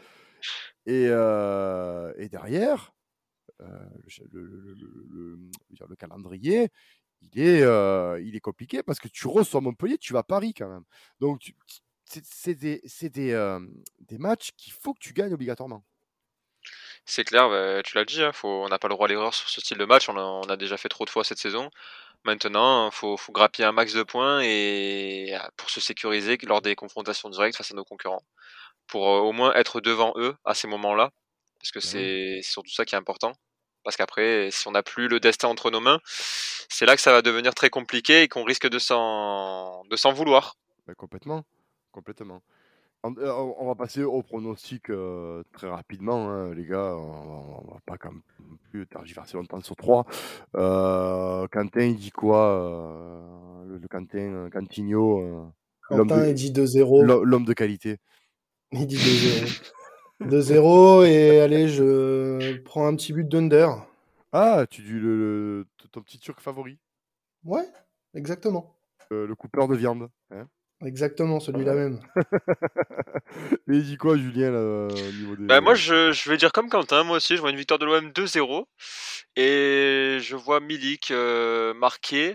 [0.86, 2.92] Et, et derrière,
[4.32, 4.76] le,
[5.88, 6.70] le, calendrier,
[7.22, 7.60] il est,
[8.22, 10.84] il est compliqué parce que tu reçois Montpellier, tu vas à Paris quand même.
[11.20, 11.52] Donc,
[12.04, 13.58] c'est des, des,
[14.00, 15.84] des, matchs qu'il faut que tu gagnes obligatoirement.
[17.04, 19.34] C'est clair, bah, tu l'as dit, hein, faut, on n'a pas le droit à l'erreur
[19.34, 21.38] sur ce style de match, on a, on a, déjà fait trop de fois cette
[21.38, 21.70] saison.
[22.24, 26.76] Maintenant, il faut, faut, grappiller un max de points et pour se sécuriser lors des
[26.76, 28.22] confrontations directes face à nos concurrents.
[28.86, 31.10] Pour au moins être devant eux à ces moments-là,
[31.58, 33.32] parce que bah c'est surtout ça qui est important.
[33.84, 36.00] Parce qu'après, si on n'a plus le destin entre nos mains,
[36.68, 40.12] c'est là que ça va devenir très compliqué et qu'on risque de s'en, de s'en
[40.12, 40.56] vouloir.
[40.96, 41.44] complètement,
[41.90, 42.42] complètement.
[43.04, 46.94] Euh, on, va passer au pronostic euh, très rapidement, hein, les gars.
[46.96, 48.22] On, va pas quand même
[48.70, 50.06] plus tergiverser longtemps sur 3.
[50.54, 53.24] Euh, Quentin, il dit quoi
[53.66, 55.52] le, Quentin, Cantigno
[55.88, 57.24] Quentin, il dit 2-0.
[57.24, 57.98] L'homme de qualité.
[58.70, 59.72] Il dit 2-0.
[60.28, 63.68] 2-0 et allez, je prends un petit but d'under.
[64.32, 66.78] Ah, tu dis le, ton petit turc favori
[67.44, 67.66] Ouais,
[68.14, 68.74] exactement.
[69.12, 70.08] Euh, le coupeur de viande.
[70.30, 70.46] Hein
[70.84, 72.00] exactement, celui-là même.
[73.68, 75.44] et il dit quoi, Julien, au niveau des...
[75.44, 77.86] bah, Moi, je, je, vais dire comme Quentin, moi aussi, je vois une victoire de
[77.86, 78.64] l'OM 2-0.
[79.36, 82.34] Et je vois Milik euh, marqué.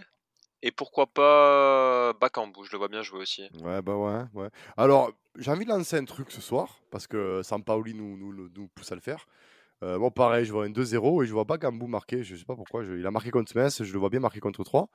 [0.68, 3.44] Et pourquoi pas Bakambu, je le vois bien jouer aussi.
[3.64, 4.24] Ouais, bah ouais.
[4.34, 4.50] ouais.
[4.76, 8.68] Alors, j'ai envie de lancer un truc ce soir, parce que Sampaoli nous, nous, nous
[8.76, 9.28] pousse à le faire.
[9.82, 12.22] Euh, bon, pareil, je vois un 2-0 et je vois pas Gambou marquer.
[12.22, 12.84] Je sais pas pourquoi.
[12.84, 14.90] il a marqué contre Metz, je le vois bien marquer contre 3.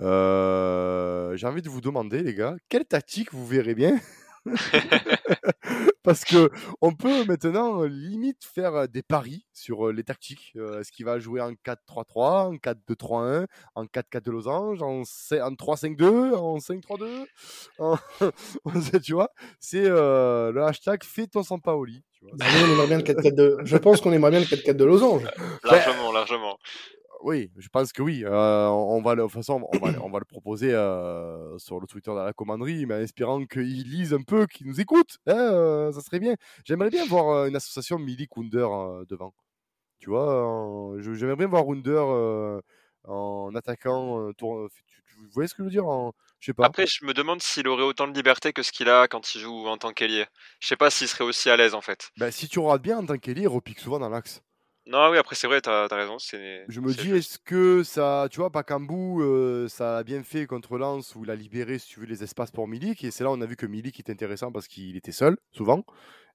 [0.00, 4.00] Euh, j'ai envie de vous demander, les gars, quelle tactique vous verrez bien?
[6.02, 6.50] Parce que
[6.80, 10.54] on peut maintenant limite faire des paris sur les tactiques.
[10.56, 16.58] Est-ce qu'il va jouer en 4-3-3, en 4-2-3-1, en 4-4 de losange, en, 3-5-2, en
[16.58, 17.26] 5-3-2
[19.02, 19.30] Tu vois,
[19.60, 22.02] c'est le hashtag fait ton Sampaoli.
[22.34, 23.58] Bah, on aimerait bien le 4-4 de...
[23.64, 25.24] Je pense qu'on aimerait bien le 4-4 de losange.
[25.64, 26.56] Largement, largement
[27.22, 28.24] oui, je pense que oui.
[28.24, 31.80] Euh, on, va le, de toute façon, on va, on va le proposer euh, sur
[31.80, 35.18] le Twitter de la commanderie, mais en espérant qu'ils lisent un peu, qu'ils nous écoutent.
[35.26, 36.34] Hein, euh, ça serait bien.
[36.64, 38.66] J'aimerais bien voir une association Milik Wunder
[39.08, 39.34] devant.
[39.98, 42.60] Tu vois, j'aimerais bien voir Wunder
[43.04, 44.32] en attaquant.
[44.34, 44.68] Tour...
[45.18, 45.84] Vous voyez ce que je veux dire
[46.52, 46.66] pas.
[46.66, 49.40] Après, je me demande s'il aurait autant de liberté que ce qu'il a quand il
[49.40, 50.26] joue en tant qu'ailier.
[50.58, 52.10] Je sais pas s'il serait aussi à l'aise en fait.
[52.16, 54.42] Bah, si tu rates bien en tant qu'ailier, il repique souvent dans l'axe.
[54.86, 56.18] Non, oui, après, c'est vrai, t'as as raison.
[56.18, 60.76] Je me dis, est-ce que ça, tu vois, Bakambu, euh, ça a bien fait contre
[60.76, 63.04] Lens où il a libéré, si tu veux, les espaces pour Milik.
[63.04, 65.84] Et c'est là on a vu que Milik était intéressant parce qu'il était seul, souvent.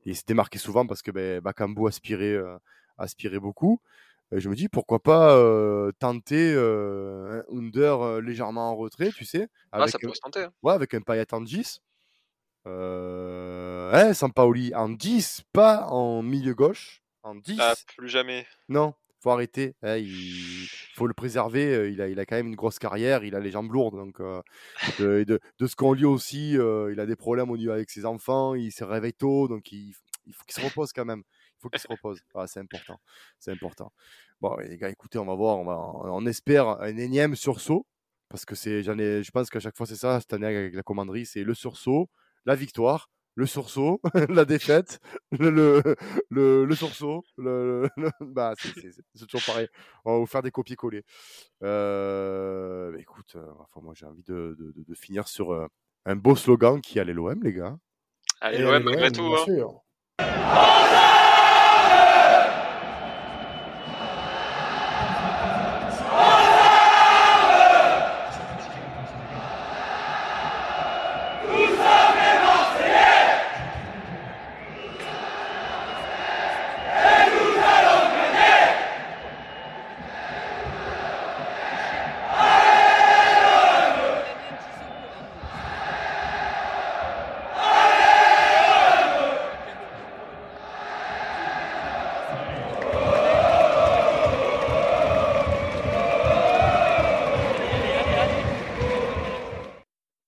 [0.06, 2.58] Et il s'était marqué souvent parce que ben, Bakambu aspirait, euh,
[2.98, 3.82] aspirait beaucoup.
[4.32, 9.48] Et je me dis, pourquoi pas euh, tenter un Under légèrement en retrait, tu sais.
[9.72, 10.44] Avec, ah, ça pourrait se tenter.
[10.44, 10.54] Hein.
[10.64, 11.82] Ouais, avec un Payet en 10.
[12.68, 17.58] Euh, hein, Sampaoli en 10, pas en milieu gauche en 10.
[17.60, 18.46] Ah, plus jamais.
[18.70, 19.76] Non, faut arrêter.
[19.82, 21.74] Hein, il faut le préserver.
[21.74, 23.24] Euh, il a, il a quand même une grosse carrière.
[23.24, 23.96] Il a les jambes lourdes.
[23.96, 24.42] Donc, euh,
[25.00, 28.06] de, de, ce qu'on lit aussi, euh, il a des problèmes au niveau avec ses
[28.06, 28.56] enfants.
[28.56, 29.48] Il se réveille tôt.
[29.48, 29.94] Donc, il,
[30.26, 31.24] il faut qu'il se repose quand même.
[31.58, 32.20] Il faut qu'il se repose.
[32.36, 33.00] Ah, c'est important.
[33.40, 33.92] C'est important.
[34.42, 35.58] Bon, les gars, écoutez, on va voir.
[35.58, 35.78] On, va,
[36.12, 37.86] on espère un énième sursaut.
[38.30, 40.76] Parce que c'est, j'en ai, je pense qu'à chaque fois, c'est ça, cette année avec
[40.76, 42.10] la commanderie, c'est le sursaut,
[42.46, 45.00] la victoire le sursaut, la défaite,
[45.32, 45.84] le,
[46.32, 47.88] le, le sursaut, le,
[48.20, 49.68] bah, c'est toujours pareil.
[50.06, 51.04] On va vous faire des copier-coller.
[51.64, 55.68] Euh, bah, écoute, euh, enfin, moi j'ai envie de, de, de, finir sur euh,
[56.06, 57.78] un beau slogan qui allait l'OM, les gars.
[58.42, 59.32] Allez, l'OM, malgré tout.
[60.20, 61.14] Hein.